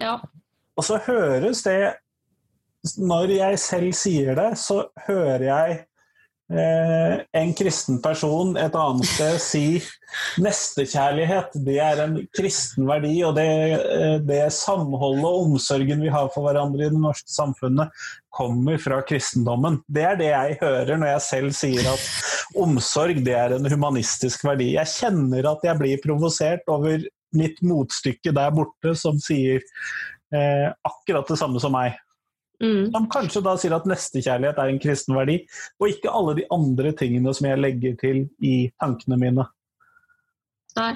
Ja. 0.00 0.20
Og 0.78 0.86
så 0.86 1.00
høres 1.06 1.64
det 1.66 1.78
Når 2.96 3.36
jeg 3.36 3.60
selv 3.60 3.94
sier 3.96 4.36
det, 4.38 4.50
så 4.56 4.86
hører 5.04 5.42
jeg 5.44 5.74
eh, 6.48 7.18
en 7.36 7.50
kristen 7.52 7.98
person 8.00 8.54
et 8.56 8.76
annet 8.78 9.08
sted 9.10 9.36
si 9.50 9.64
nestekjærlighet, 10.40 11.58
det 11.66 11.76
er 11.84 12.00
en 12.06 12.16
kristen 12.36 12.88
verdi, 12.88 13.12
og 13.26 13.36
det, 13.36 13.46
eh, 13.76 14.16
det 14.24 14.40
samholdet 14.56 15.28
og 15.28 15.50
omsorgen 15.50 16.00
vi 16.06 16.14
har 16.14 16.32
for 16.32 16.48
hverandre 16.48 16.86
i 16.86 16.90
det 16.94 17.02
norske 17.04 17.28
samfunnet, 17.30 17.92
kommer 18.32 18.80
fra 18.80 19.02
kristendommen. 19.04 19.80
Det 19.84 20.06
er 20.06 20.16
det 20.16 20.32
jeg 20.32 20.58
hører 20.62 20.96
når 20.96 21.14
jeg 21.18 21.26
selv 21.28 21.56
sier 21.60 21.92
at 21.92 22.08
omsorg 22.64 23.20
det 23.26 23.36
er 23.36 23.58
en 23.58 23.70
humanistisk 23.70 24.44
verdi. 24.46 24.72
Jeg 24.78 24.94
kjenner 24.96 25.52
at 25.52 25.68
jeg 25.68 25.78
blir 25.80 26.02
provosert 26.04 26.64
over 26.70 27.02
mitt 27.36 27.60
motstykke 27.62 28.32
der 28.34 28.54
borte 28.54 28.96
som 28.98 29.20
sier 29.22 29.62
eh, 30.34 30.68
akkurat 30.86 31.28
det 31.28 31.38
samme 31.40 31.62
som 31.62 31.74
meg. 31.74 31.98
Mm. 32.60 32.90
Som 32.92 33.06
kanskje 33.12 33.42
da 33.44 33.54
sier 33.56 33.72
at 33.72 33.86
nestekjærlighet 33.88 34.58
er 34.60 34.70
en 34.70 34.80
kristen 34.82 35.16
verdi, 35.16 35.38
og 35.80 35.94
ikke 35.94 36.12
alle 36.12 36.36
de 36.40 36.48
andre 36.52 36.92
tingene 36.96 37.32
som 37.36 37.48
jeg 37.48 37.60
legger 37.60 37.96
til 38.00 38.24
i 38.44 38.54
tankene 38.82 39.16
mine. 39.20 39.46
Nei. 40.76 40.90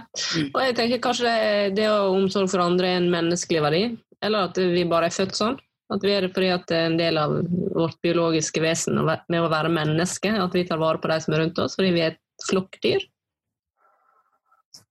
Og 0.52 0.58
jeg 0.60 0.74
tenker 0.78 1.00
kanskje 1.02 1.30
det, 1.30 1.76
det 1.80 1.86
å 1.90 2.12
omsorg 2.12 2.50
for 2.52 2.62
andre 2.62 2.92
er 2.92 3.00
en 3.00 3.12
menneskelig 3.12 3.62
verdi, 3.64 3.84
eller 4.24 4.50
at 4.50 4.60
vi 4.60 4.84
bare 4.88 5.08
er 5.08 5.16
født 5.16 5.40
sånn. 5.40 5.56
At 5.92 6.04
vi 6.04 6.14
er 6.14 6.24
det 6.24 6.32
fordi 6.32 6.48
at 6.54 6.64
det 6.70 6.76
er 6.78 6.86
en 6.88 7.00
del 7.00 7.18
av 7.20 7.34
vårt 7.74 7.98
biologiske 8.04 8.62
vesen 8.64 8.96
med 9.04 9.40
å 9.40 9.50
være 9.52 9.72
menneske. 9.72 10.30
At 10.40 10.54
vi 10.56 10.64
tar 10.68 10.80
vare 10.80 11.00
på 11.00 11.10
de 11.10 11.18
som 11.20 11.34
er 11.34 11.44
rundt 11.44 11.60
oss, 11.60 11.76
fordi 11.76 11.92
vi 11.94 12.04
er 12.06 12.14
et 12.14 12.46
flokkdyr. 12.48 13.04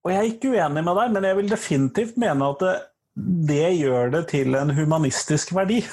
Og 0.04 0.12
jeg 0.12 0.20
er 0.20 0.30
ikke 0.30 0.52
uenig 0.54 0.84
med 0.84 1.00
deg, 1.00 1.14
men 1.16 1.28
jeg 1.28 1.40
vil 1.40 1.50
definitivt 1.52 2.20
mene 2.20 2.50
at 2.54 2.64
det, 2.64 2.74
det 3.50 3.70
gjør 3.78 4.10
det 4.14 4.24
til 4.34 4.56
en 4.58 4.74
humanistisk 4.74 5.54
verdi. 5.56 5.84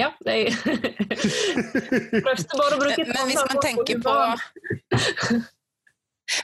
Ja, 0.00 0.10
det 0.24 0.34
er 0.34 0.50
Prøvde 2.24 2.44
bare 2.56 2.76
å 2.76 2.80
bruke 2.80 3.02
et 3.02 3.10
Men 3.10 3.26
hvis 3.28 3.40
annet 3.40 3.50
man 3.50 3.56
ord 3.56 3.64
tenker 3.64 3.96
på. 4.04 4.14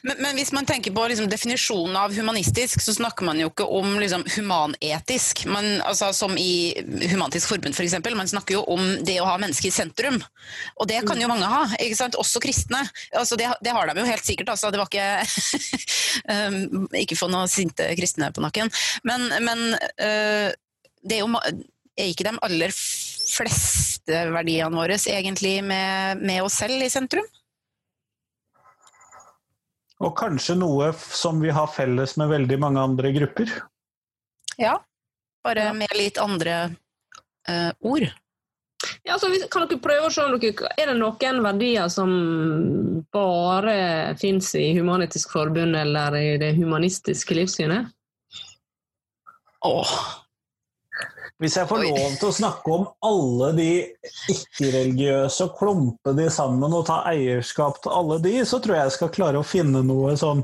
Men, 0.02 0.16
men 0.22 0.38
hvis 0.38 0.52
man 0.52 0.66
tenker 0.68 0.94
på 0.94 1.06
liksom, 1.10 1.28
definisjonen 1.30 1.96
av 2.00 2.14
humanistisk, 2.16 2.82
så 2.82 2.94
snakker 2.96 3.26
man 3.28 3.40
jo 3.40 3.50
ikke 3.50 3.66
om 3.78 3.98
liksom, 4.00 4.24
humanetisk. 4.36 5.44
men, 5.50 5.80
altså, 5.82 6.12
som 6.16 6.36
i 6.38 6.74
Humantisk 7.10 7.50
Forbund 7.50 7.76
f.eks. 7.76 7.98
Man 8.16 8.28
snakker 8.30 8.58
jo 8.58 8.64
om 8.72 8.82
det 9.06 9.18
å 9.20 9.28
ha 9.28 9.36
mennesket 9.40 9.70
i 9.70 9.76
sentrum. 9.76 10.18
Og 10.80 10.88
det 10.90 11.02
kan 11.08 11.20
jo 11.20 11.30
mange 11.30 11.48
ha, 11.50 11.64
ikke 11.80 11.98
sant? 11.98 12.18
også 12.18 12.42
kristne. 12.42 12.82
Altså, 13.16 13.38
det, 13.38 13.48
det 13.64 13.74
har 13.74 13.88
de 13.88 14.00
jo 14.00 14.08
helt 14.08 14.26
sikkert. 14.26 14.52
Altså, 14.54 14.72
det 14.72 14.80
var 14.80 14.90
ikke 14.90 15.06
um, 16.32 16.86
Ikke 17.02 17.18
få 17.18 17.28
noen 17.30 17.50
sinte 17.50 17.88
kristne 17.98 18.30
på 18.34 18.44
nakken. 18.44 18.70
Men, 19.06 19.28
men 19.44 19.66
uh, 19.76 20.52
det 21.06 21.18
er 21.18 21.24
jo 21.24 21.30
er 21.96 22.10
ikke 22.12 22.26
de 22.26 22.36
aller 22.44 22.74
fleste 22.76 24.22
verdiene 24.32 24.76
våre 24.76 24.98
egentlig 25.10 25.58
med, 25.64 26.22
med 26.22 26.44
oss 26.44 26.60
selv 26.60 26.82
i 26.82 26.90
sentrum? 26.92 27.26
Og 30.04 30.12
kanskje 30.18 30.58
noe 30.60 30.90
som 30.96 31.40
vi 31.40 31.52
har 31.54 31.70
felles 31.72 32.16
med 32.20 32.28
veldig 32.28 32.58
mange 32.60 32.82
andre 32.82 33.12
grupper. 33.16 33.52
Ja, 34.60 34.76
bare 35.44 35.70
med 35.76 35.92
litt 35.96 36.20
andre 36.20 36.56
eh, 37.48 37.72
ord. 37.80 38.08
Ja, 39.06 39.16
så 39.18 39.30
kan 39.50 39.64
dere 39.64 39.80
prøve 39.80 40.08
å 40.08 40.12
se 40.12 40.24
om 40.24 40.36
dere, 40.36 40.68
Er 40.76 40.90
det 40.92 40.98
noen 40.98 41.40
verdier 41.44 41.88
som 41.92 42.12
bare 43.14 44.16
fins 44.20 44.52
i 44.58 44.68
Human-Etisk 44.76 45.32
Forbund 45.32 45.76
eller 45.78 46.16
i 46.18 46.36
det 46.42 46.52
humanistiske 46.58 47.38
livssynet? 47.38 47.88
Åh, 49.64 49.94
Hvis 51.42 51.58
jeg 51.58 51.68
får 51.68 51.82
Oi. 51.84 51.88
lov 51.92 52.14
til 52.16 52.30
å 52.30 52.34
snakke 52.38 52.72
om 52.72 52.84
alle 53.04 53.48
de 53.58 53.70
ikke-religiøse 54.32 55.44
og 55.44 55.58
klumpe 55.58 56.14
de 56.16 56.30
sammen 56.32 56.72
og 56.72 56.86
ta 56.88 57.02
eierskap 57.10 57.82
til 57.84 57.92
alle 57.92 58.16
de, 58.24 58.38
så 58.48 58.60
tror 58.64 58.78
jeg 58.78 58.88
jeg 58.88 58.94
skal 58.94 59.10
klare 59.12 59.42
å 59.42 59.44
finne 59.44 59.82
noe 59.84 60.14
sånn 60.16 60.40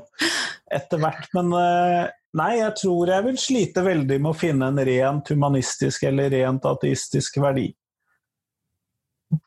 etter 0.68 1.00
hvert. 1.00 1.31
Men 1.33 1.48
eh, 1.57 2.11
nei, 2.37 2.50
jeg 2.59 2.76
tror 2.83 3.14
jeg 3.14 3.26
vil 3.28 3.40
slite 3.40 3.87
veldig 3.87 4.20
med 4.20 4.35
å 4.35 4.37
finne 4.37 4.68
en 4.68 4.83
rent 4.90 5.33
humanistisk 5.33 6.05
eller 6.11 6.28
rent 6.37 6.68
ateistisk 6.68 7.40
verdi. 7.40 7.70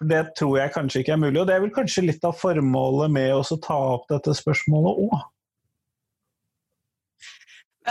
Det 0.01 0.23
tror 0.33 0.57
jeg 0.57 0.73
kanskje 0.73 1.03
ikke 1.03 1.13
er 1.13 1.21
mulig, 1.27 1.37
og 1.43 1.45
det 1.45 1.59
er 1.59 1.61
vel 1.67 1.75
kanskje 1.75 2.07
litt 2.07 2.25
av 2.25 2.33
formålet 2.39 3.13
med 3.13 3.37
å 3.37 3.61
ta 3.61 3.77
opp 3.93 4.09
dette 4.09 4.33
spørsmålet 4.33 5.05
òg. 5.05 5.17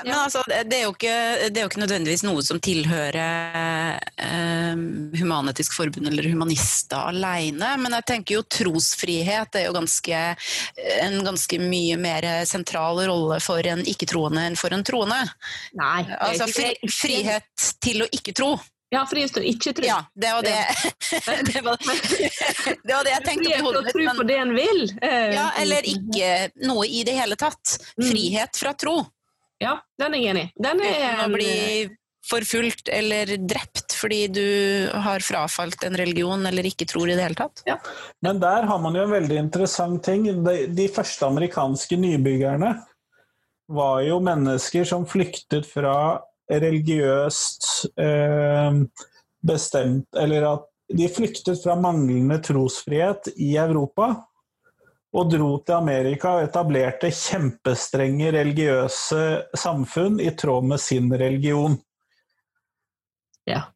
Men, 0.03 0.15
altså, 0.19 0.43
det, 0.49 0.79
er 0.79 0.89
ikke, 0.89 1.15
det, 1.49 1.61
er 1.61 1.63
jo 1.63 1.71
ikke, 1.71 1.83
nødvendigvis 1.85 2.25
noe 2.27 2.43
som 2.43 2.59
tilhører 2.63 4.01
eh, 4.19 4.83
Human-Etisk 5.21 5.77
Forbund 5.77 6.11
eller 6.11 6.27
humanister 6.33 7.13
alene, 7.13 7.75
men 7.79 7.95
jeg 8.01 8.09
tenker 8.11 8.39
jo 8.39 8.45
trosfrihet 8.57 9.61
er 9.61 9.69
jo 9.69 9.77
ganske, 9.77 10.21
en 10.99 11.19
ganske 11.27 11.61
mye 11.63 11.99
mer 12.01 12.29
sentral 12.49 13.05
rolle 13.07 13.39
for 13.45 13.63
en 13.71 13.85
ikke-troende 13.87 14.49
enn 14.51 14.59
for 14.59 14.75
en 14.75 14.85
troende. 14.87 15.23
Nei, 15.79 16.05
altså 16.19 16.51
fri, 16.51 16.75
frihet 16.91 17.73
til 17.85 18.03
å 18.03 18.11
ikke 18.11 18.35
tro. 18.35 18.55
Ja, 18.95 19.03
frihet 19.11 19.33
til 19.35 19.43
å 19.43 19.49
ikke 19.49 19.73
tro. 19.75 19.87
Ja, 19.89 20.03
det 20.15 20.31
var 20.37 20.45
det, 20.47 20.59
det, 21.51 21.63
var, 21.65 21.79
det, 21.81 22.93
var 22.93 23.07
det 23.07 23.15
jeg 23.15 23.25
tenkte 23.27 23.49
frihet 23.49 23.67
til 23.67 23.81
å 23.81 23.85
tro 23.89 24.15
på 24.21 24.27
det 24.29 24.39
en 24.43 24.55
vil. 24.55 24.85
Ja, 25.03 25.49
eller 25.63 25.89
ikke 25.95 26.31
noe 26.67 26.87
i 26.87 27.03
det 27.07 27.17
hele 27.19 27.39
tatt. 27.41 27.79
Mm. 27.99 28.09
Frihet 28.11 28.61
fra 28.61 28.75
tro. 28.79 29.01
Ja, 29.63 29.79
den 30.01 30.17
er 30.17 30.23
jeg 30.23 30.33
enig 30.35 30.47
i. 30.49 30.53
Den 30.65 30.83
er 30.85 31.23
å 31.25 31.29
bli 31.33 31.53
forfulgt 32.25 32.89
eller 32.89 33.29
drept 33.45 33.95
fordi 33.99 34.21
du 34.33 34.47
har 35.05 35.25
frafalt 35.25 35.85
en 35.85 35.97
religion 35.99 36.47
eller 36.49 36.67
ikke 36.69 36.87
tror 36.89 37.11
i 37.11 37.17
det 37.17 37.25
hele 37.27 37.39
tatt. 37.39 37.65
Ja. 37.69 37.77
Men 38.25 38.41
der 38.43 38.67
har 38.69 38.81
man 38.81 38.97
jo 38.97 39.05
en 39.05 39.13
veldig 39.13 39.39
interessant 39.43 40.05
ting. 40.07 40.27
De, 40.45 40.57
de 40.73 40.89
første 40.93 41.29
amerikanske 41.29 41.99
nybyggerne 42.01 42.75
var 43.75 44.03
jo 44.05 44.21
mennesker 44.25 44.89
som 44.89 45.07
flyktet 45.09 45.69
fra 45.69 45.97
religiøst 46.53 47.87
eh, 47.97 48.81
bestemt 49.45 50.19
Eller 50.21 50.45
at 50.49 50.67
de 50.93 51.09
flyktet 51.09 51.63
fra 51.63 51.77
manglende 51.81 52.37
trosfrihet 52.45 53.31
i 53.41 53.55
Europa 53.61 54.11
og 55.15 55.31
dro 55.31 55.51
til 55.63 55.77
Amerika 55.77 56.37
og 56.37 56.49
etablerte 56.49 57.11
kjempestrenge 57.15 58.33
religiøse 58.35 59.25
samfunn 59.59 60.19
i 60.23 60.33
tråd 60.35 60.67
med 60.73 60.83
sin 60.83 61.13
religion. 61.13 61.79
Ja. 63.51 63.69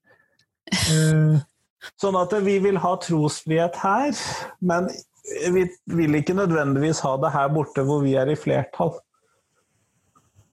Eh, 0.69 1.39
sånn 1.97 2.17
at 2.21 2.33
vi 2.45 2.59
vil 2.61 2.77
ha 2.83 2.91
trosfrihet 3.01 3.79
her, 3.81 4.19
men 4.61 4.91
vi 5.55 5.63
vil 5.97 6.19
ikke 6.19 6.37
nødvendigvis 6.37 7.01
ha 7.07 7.15
det 7.23 7.31
her 7.33 7.49
borte 7.55 7.85
hvor 7.89 8.03
vi 8.05 8.13
er 8.21 8.29
i 8.29 8.37
flertall. 8.37 8.93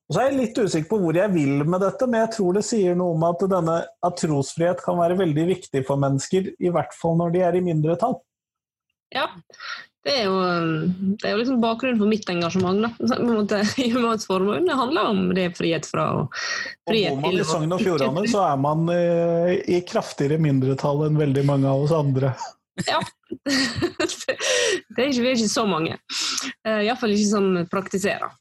Og 0.05 0.15
så 0.15 0.21
er 0.21 0.29
jeg 0.29 0.37
litt 0.37 0.61
usikker 0.61 0.87
på 0.91 0.99
hvor 1.01 1.17
jeg 1.17 1.33
vil 1.33 1.65
med 1.65 1.81
dette, 1.81 2.07
men 2.07 2.21
jeg 2.21 2.31
tror 2.37 2.55
det 2.55 2.63
sier 2.67 2.95
noe 2.95 3.17
om 3.17 3.25
at, 3.27 3.43
denne, 3.51 3.75
at 4.05 4.17
trosfrihet 4.21 4.83
kan 4.85 4.99
være 5.01 5.17
veldig 5.19 5.45
viktig 5.49 5.81
for 5.87 5.99
mennesker, 5.99 6.51
i 6.55 6.71
hvert 6.71 6.95
fall 6.95 7.17
når 7.19 7.35
de 7.35 7.43
er 7.47 7.57
i 7.57 7.63
mindretall. 7.65 8.19
Ja, 9.15 9.27
det 10.05 10.13
er 10.19 10.27
jo, 10.27 10.33
det 11.17 11.25
er 11.25 11.31
jo 11.33 11.37
liksom 11.39 11.61
bakgrunnen 11.63 11.97
for 11.97 12.09
mitt 12.09 12.27
engasjement. 12.29 12.83
Da. 12.85 13.17
Måte, 13.25 13.61
I 13.81 13.89
måte 13.93 14.27
Forbund 14.27 14.69
det 14.69 14.77
handler 14.77 15.09
om 15.09 15.21
det 15.33 15.47
frihet 15.57 15.87
fra 15.89 16.05
og 16.19 16.35
frihet 16.85 17.15
og 17.15 17.23
Bor 17.23 17.31
man 17.31 17.39
i 17.41 17.45
Sogn 17.49 17.73
og 17.73 17.81
Fjordane, 17.81 18.25
så 18.33 18.43
er 18.51 18.59
man 18.61 18.91
eh, 18.93 19.55
i 19.65 19.79
kraftigere 19.87 20.37
mindretall 20.41 21.07
enn 21.07 21.17
veldig 21.17 21.45
mange 21.49 21.71
av 21.71 21.87
oss 21.87 21.95
andre. 21.95 22.35
Ja. 22.83 22.97
det 23.47 24.99
er 24.99 25.07
ikke, 25.07 25.21
vi 25.23 25.29
er 25.29 25.37
ikke 25.37 25.47
så 25.47 25.63
mange. 25.63 25.93
Uh, 26.67 26.81
Iallfall 26.83 27.13
ikke 27.15 27.29
som 27.29 27.45
praktiserer. 27.71 28.33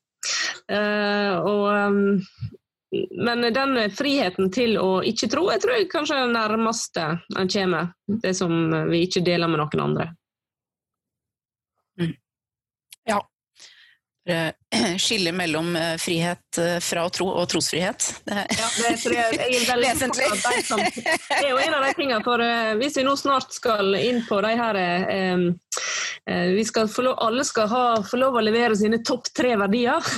Uh, 0.67 1.39
og, 1.39 1.69
um, 1.71 2.99
men 3.23 3.47
den 3.55 3.79
friheten 3.95 4.51
til 4.51 4.75
å 4.83 5.05
ikke 5.07 5.31
tro, 5.31 5.47
jeg 5.55 5.63
tror 5.63 5.79
jeg 5.79 5.87
kanskje 5.93 6.19
er 6.19 6.27
det 6.27 6.35
nærmeste 6.35 7.07
en 7.39 7.53
kommer 7.55 7.95
det 8.27 8.35
som 8.35 8.59
vi 8.91 9.05
ikke 9.07 9.23
deler 9.23 9.55
med 9.55 9.63
noen 9.63 9.85
andre. 9.87 10.09
Ja. 13.05 13.29
Skille 14.99 15.33
mellom 15.33 15.77
eh, 15.77 15.97
frihet 16.01 16.57
fra 16.57 16.81
fra 16.81 17.09
tro 17.13 17.27
og 17.29 17.49
trosfrihet. 17.51 18.07
Det 18.25 18.33
er, 18.33 18.47
ja, 18.57 18.69
det 18.79 18.93
tror 19.03 19.15
jeg, 19.19 19.39
jeg 19.41 19.59
er 19.59 19.67
veldig 19.69 19.89
vesentlig. 19.93 20.29
Det 21.29 21.41
er 21.41 21.51
jo 21.51 21.59
en 21.61 21.77
av 21.77 21.85
de 21.85 21.93
tingene, 21.99 22.21
for 22.25 22.41
uh, 22.41 22.73
hvis 22.81 22.97
vi 22.99 23.05
nå 23.07 23.15
snart 23.21 23.53
skal 23.53 23.97
inn 23.99 24.23
på 24.29 24.41
de 24.45 24.53
her 24.61 24.79
um, 25.35 25.47
vi 26.25 26.63
skal 26.65 26.89
lov, 27.05 27.19
Alle 27.21 27.45
skal 27.45 27.69
ha, 27.69 27.83
få 28.09 28.17
lov 28.17 28.39
å 28.39 28.45
levere 28.45 28.77
sine 28.81 29.03
topp 29.05 29.29
tre 29.37 29.59
verdier. 29.61 30.01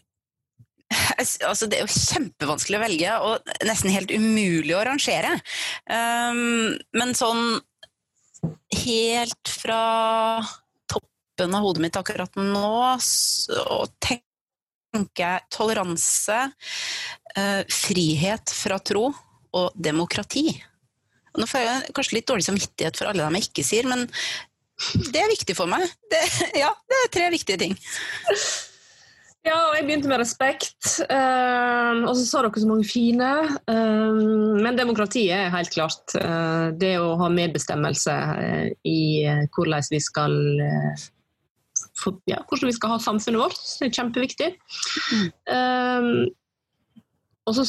altså 1.48 1.68
det 1.70 1.80
er 1.80 1.86
jo 1.86 1.94
kjempevanskelig 1.94 2.78
å 2.78 2.84
velge, 2.84 3.18
og 3.26 3.54
nesten 3.68 3.94
helt 3.94 4.12
umulig 4.14 4.76
å 4.76 4.84
rangere. 4.88 5.36
Um, 5.88 6.74
men 6.98 7.14
sånn 7.18 7.60
helt 8.82 9.54
fra 9.62 9.82
toppen 10.92 11.56
av 11.58 11.66
hodet 11.66 11.86
mitt 11.86 12.00
akkurat 12.00 12.36
nå, 12.40 12.98
så 13.04 13.86
tenker 14.04 15.24
jeg 15.24 15.48
toleranse, 15.54 16.40
uh, 17.38 17.62
frihet 17.72 18.54
fra 18.56 18.82
tro 18.84 19.10
og 19.56 19.76
demokrati. 19.76 20.50
Nå 21.40 21.48
får 21.48 21.64
jeg 21.64 21.94
kanskje 21.96 22.18
litt 22.18 22.28
dårlig 22.28 22.48
samvittighet 22.48 22.98
for 23.00 23.12
alle 23.12 23.24
dem 23.24 23.38
jeg 23.40 23.48
ikke 23.48 23.68
sier, 23.68 23.88
men 23.88 24.08
det 25.14 25.22
er 25.22 25.32
viktig 25.32 25.56
for 25.56 25.70
meg. 25.72 25.86
Det, 26.12 26.20
ja, 26.64 26.74
det 26.90 27.00
er 27.00 27.16
tre 27.16 27.32
viktige 27.32 27.62
ting. 27.62 27.78
Ja, 29.42 29.56
og 29.72 29.74
jeg 29.74 29.88
begynte 29.88 30.10
med 30.10 30.22
respekt. 30.22 31.00
Uh, 31.10 32.04
og 32.06 32.14
så 32.14 32.26
sa 32.28 32.44
dere 32.46 32.62
så 32.62 32.70
mange 32.70 32.86
fine. 32.86 33.30
Uh, 33.66 34.60
men 34.62 34.78
demokratiet 34.78 35.34
er 35.34 35.56
helt 35.56 35.74
klart 35.74 36.14
uh, 36.22 36.70
det 36.78 36.94
å 37.02 37.16
ha 37.18 37.30
medbestemmelse 37.34 38.18
i 38.86 39.00
hvordan 39.56 39.90
vi 39.90 40.02
skal 40.04 40.38
for, 41.98 42.20
ja, 42.30 42.38
hvordan 42.50 42.70
vi 42.70 42.76
skal 42.78 42.94
ha 42.94 43.02
samfunnet 43.02 43.42
vårt. 43.42 43.58
Det 43.80 43.90
er 43.90 43.98
kjempeviktig. 43.98 44.52
Mm. 45.18 46.30
Og 47.50 47.56
så, 47.58 47.64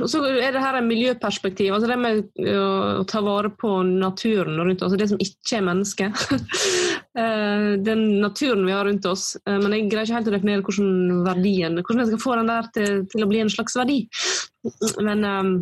og 0.00 0.08
så, 0.08 0.20
er 0.32 0.54
det 0.56 0.62
her 0.62 0.78
en 0.78 0.88
miljøperspektiv. 0.88 1.74
altså 1.74 1.90
Det 1.90 1.98
med 2.00 2.48
å 2.56 3.04
ta 3.08 3.20
vare 3.24 3.50
på 3.52 3.76
naturen 3.84 4.56
rundt 4.56 4.82
altså 4.82 4.98
det 5.00 5.10
som 5.12 5.20
ikke 5.20 5.58
er 5.58 5.66
menneske. 5.68 6.08
Eh, 7.18 7.72
den 7.78 8.20
naturen 8.20 8.66
vi 8.66 8.72
har 8.72 8.84
rundt 8.84 9.06
oss. 9.06 9.36
Eh, 9.46 9.58
men 9.62 9.76
jeg 9.76 9.90
greier 9.90 10.08
ikke 10.08 10.18
helt 10.18 10.30
å 10.30 10.34
definere 10.34 10.64
hvordan 10.66 11.20
verdien, 11.26 11.78
hvordan 11.78 12.02
jeg 12.02 12.12
skal 12.12 12.22
få 12.24 12.38
den 12.40 12.50
der 12.50 12.70
til, 12.74 12.96
til 13.12 13.26
å 13.26 13.28
bli 13.30 13.42
en 13.44 13.52
slags 13.52 13.76
verdi. 13.78 14.00
Men 15.04 15.22
um, 15.22 15.52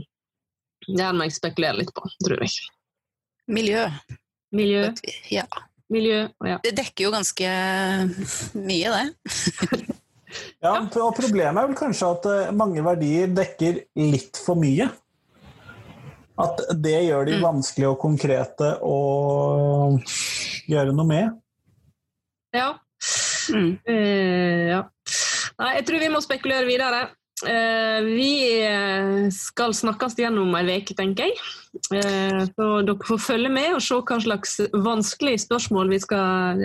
det 0.88 1.10
må 1.12 1.26
jeg 1.28 1.36
spekulere 1.36 1.82
litt 1.82 1.92
på, 1.96 2.08
tror 2.24 2.40
jeg. 2.40 2.56
Miljø. 3.52 3.84
Miljø. 4.56 4.86
Ja. 5.32 5.44
Miljø, 5.92 6.24
ja. 6.48 6.56
Det 6.64 6.72
dekker 6.78 7.08
jo 7.08 7.12
ganske 7.12 7.50
mye, 8.56 8.94
det. 8.96 9.98
Ja, 10.64 10.78
og 10.80 11.10
Problemet 11.12 11.58
er 11.60 11.66
vel 11.68 11.76
kanskje 11.76 12.06
at 12.14 12.26
eh, 12.30 12.52
mange 12.56 12.80
verdier 12.80 13.28
dekker 13.36 13.82
litt 14.00 14.38
for 14.40 14.56
mye. 14.56 14.86
At 16.40 16.62
det 16.80 16.94
gjør 17.04 17.28
de 17.28 17.34
mm. 17.36 17.42
vanskelig 17.44 17.90
og 17.90 17.98
konkrete 18.00 18.70
å 18.80 18.96
gjøre 20.72 20.94
noe 20.96 21.08
med. 21.10 21.41
Ja. 22.52 22.74
Mm. 23.52 23.78
Uh, 23.88 24.68
ja. 24.70 24.84
Nei, 25.58 25.74
jeg 25.78 25.88
tror 25.88 26.02
vi 26.02 26.12
må 26.12 26.22
spekulere 26.24 26.68
videre. 26.68 27.08
Uh, 27.42 28.04
vi 28.06 28.62
eh, 28.62 29.24
skal 29.34 29.72
snakkes 29.74 30.14
gjennom 30.14 30.52
om 30.52 30.58
ei 30.60 30.76
uke, 30.78 30.94
tenker 30.94 31.26
jeg. 31.26 31.40
Uh, 31.90 32.44
så 32.54 32.66
dere 32.86 33.08
får 33.08 33.18
følge 33.24 33.50
med 33.50 33.72
og 33.74 33.82
se 33.82 33.98
hva 33.98 34.18
slags 34.22 34.54
vanskelige 34.84 35.40
spørsmål 35.42 35.90
vi 35.90 35.98
skal, 36.04 36.62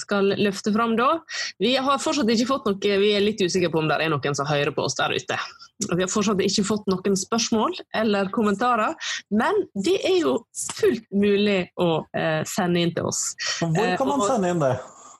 skal, 0.00 0.32
løfte 0.40 0.72
fram 0.74 0.96
da. 0.98 1.20
Vi 1.62 1.76
har 1.76 2.02
fortsatt 2.02 2.34
ikke 2.34 2.48
fått 2.50 2.66
noe, 2.66 2.98
vi 3.04 3.12
er 3.14 3.22
litt 3.22 3.44
usikre 3.44 3.70
på 3.70 3.84
om 3.84 3.92
det 3.92 4.00
er 4.00 4.10
noen 4.10 4.38
som 4.40 4.50
hører 4.50 4.74
på 4.74 4.88
oss 4.88 4.98
der 4.98 5.14
ute. 5.14 5.38
Vi 5.86 6.02
har 6.02 6.10
fortsatt 6.10 6.42
ikke 6.42 6.66
fått 6.66 6.90
noen 6.90 7.14
spørsmål 7.14 7.78
eller 8.02 8.34
kommentarer, 8.34 8.98
men 9.30 9.62
det 9.78 10.00
er 10.02 10.18
jo 10.24 10.38
fullt 10.80 11.06
mulig 11.14 11.60
å 11.78 12.02
sende 12.48 12.82
inn 12.82 12.96
til 12.96 13.12
oss. 13.12 13.28
Hvor 13.62 13.94
kan 14.00 14.16
man 14.16 14.26
sende 14.26 14.56
inn 14.56 14.66
det? 14.66 14.74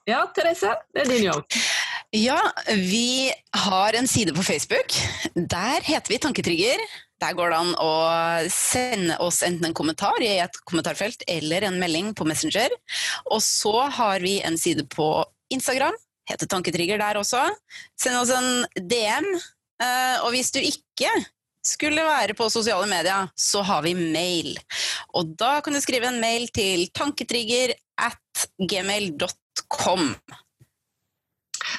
Ja, 0.08 0.22
Therese, 0.32 0.72
det 0.94 1.02
er 1.04 1.10
din 1.10 1.26
jobb. 1.26 1.58
Ja, 2.16 2.38
vi 2.72 3.28
har 3.52 3.92
en 3.98 4.06
side 4.08 4.32
på 4.32 4.42
Facebook. 4.42 4.94
Der 5.34 5.84
heter 5.84 6.08
vi 6.08 6.18
Tanketrigger. 6.22 6.80
Der 7.20 7.34
går 7.36 7.50
det 7.52 7.58
an 7.58 7.72
å 7.82 7.90
sende 8.48 9.18
oss 9.20 9.42
enten 9.44 9.68
en 9.68 9.76
kommentar 9.76 10.16
i 10.24 10.30
et 10.40 10.56
kommentarfelt 10.64 11.26
eller 11.28 11.66
en 11.68 11.76
melding 11.82 12.14
på 12.16 12.24
Messenger. 12.24 12.72
Og 13.28 13.42
så 13.44 13.74
har 13.98 14.24
vi 14.24 14.38
en 14.40 14.56
side 14.56 14.86
på 14.88 15.10
Instagram. 15.52 15.96
Heter 16.30 16.48
Tanketrigger 16.48 17.02
der 17.02 17.20
også. 17.20 17.42
Send 18.00 18.16
oss 18.16 18.32
en 18.32 18.64
DM. 18.78 19.28
Eh, 19.82 20.16
og 20.22 20.32
hvis 20.32 20.54
du 20.54 20.62
ikke 20.62 21.10
skulle 21.66 22.06
være 22.06 22.36
på 22.38 22.48
sosiale 22.48 22.88
medier, 22.88 23.28
så 23.36 23.60
har 23.66 23.84
vi 23.84 23.92
mail. 23.98 24.54
Og 25.12 25.36
da 25.36 25.58
kan 25.60 25.76
du 25.76 25.82
skrive 25.84 26.08
en 26.08 26.22
mail 26.22 26.48
til 26.56 26.86
tanketrigger 26.96 27.76
at 28.08 28.48
gmail.com. 28.56 29.36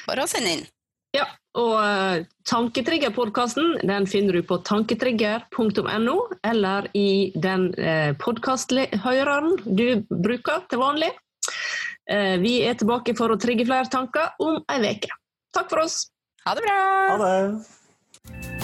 Bare 0.06 0.26
å 0.26 0.30
sende 0.30 0.54
inn. 0.56 0.68
Ja, 1.16 1.24
og 1.58 1.72
uh, 1.82 2.22
Tanketrigger-podkasten 2.46 3.80
den 3.86 4.06
finner 4.10 4.38
du 4.38 4.44
på 4.46 4.60
tanketrigger.no, 4.66 6.16
eller 6.46 6.86
i 6.94 7.32
den 7.34 7.70
uh, 7.74 8.12
podkasthøreren 8.22 9.56
du 9.66 10.04
bruker 10.10 10.62
til 10.70 10.82
vanlig. 10.82 11.10
Uh, 12.10 12.38
vi 12.42 12.60
er 12.66 12.78
tilbake 12.78 13.16
for 13.18 13.34
å 13.34 13.40
trigge 13.42 13.66
flere 13.66 13.90
tanker 13.90 14.38
om 14.42 14.62
ei 14.70 14.80
uke. 14.86 15.10
Takk 15.56 15.74
for 15.74 15.86
oss. 15.88 16.04
Ha 16.46 16.54
det 16.54 16.66
bra! 16.68 16.80
Ha 17.10 17.20
det. 17.26 18.59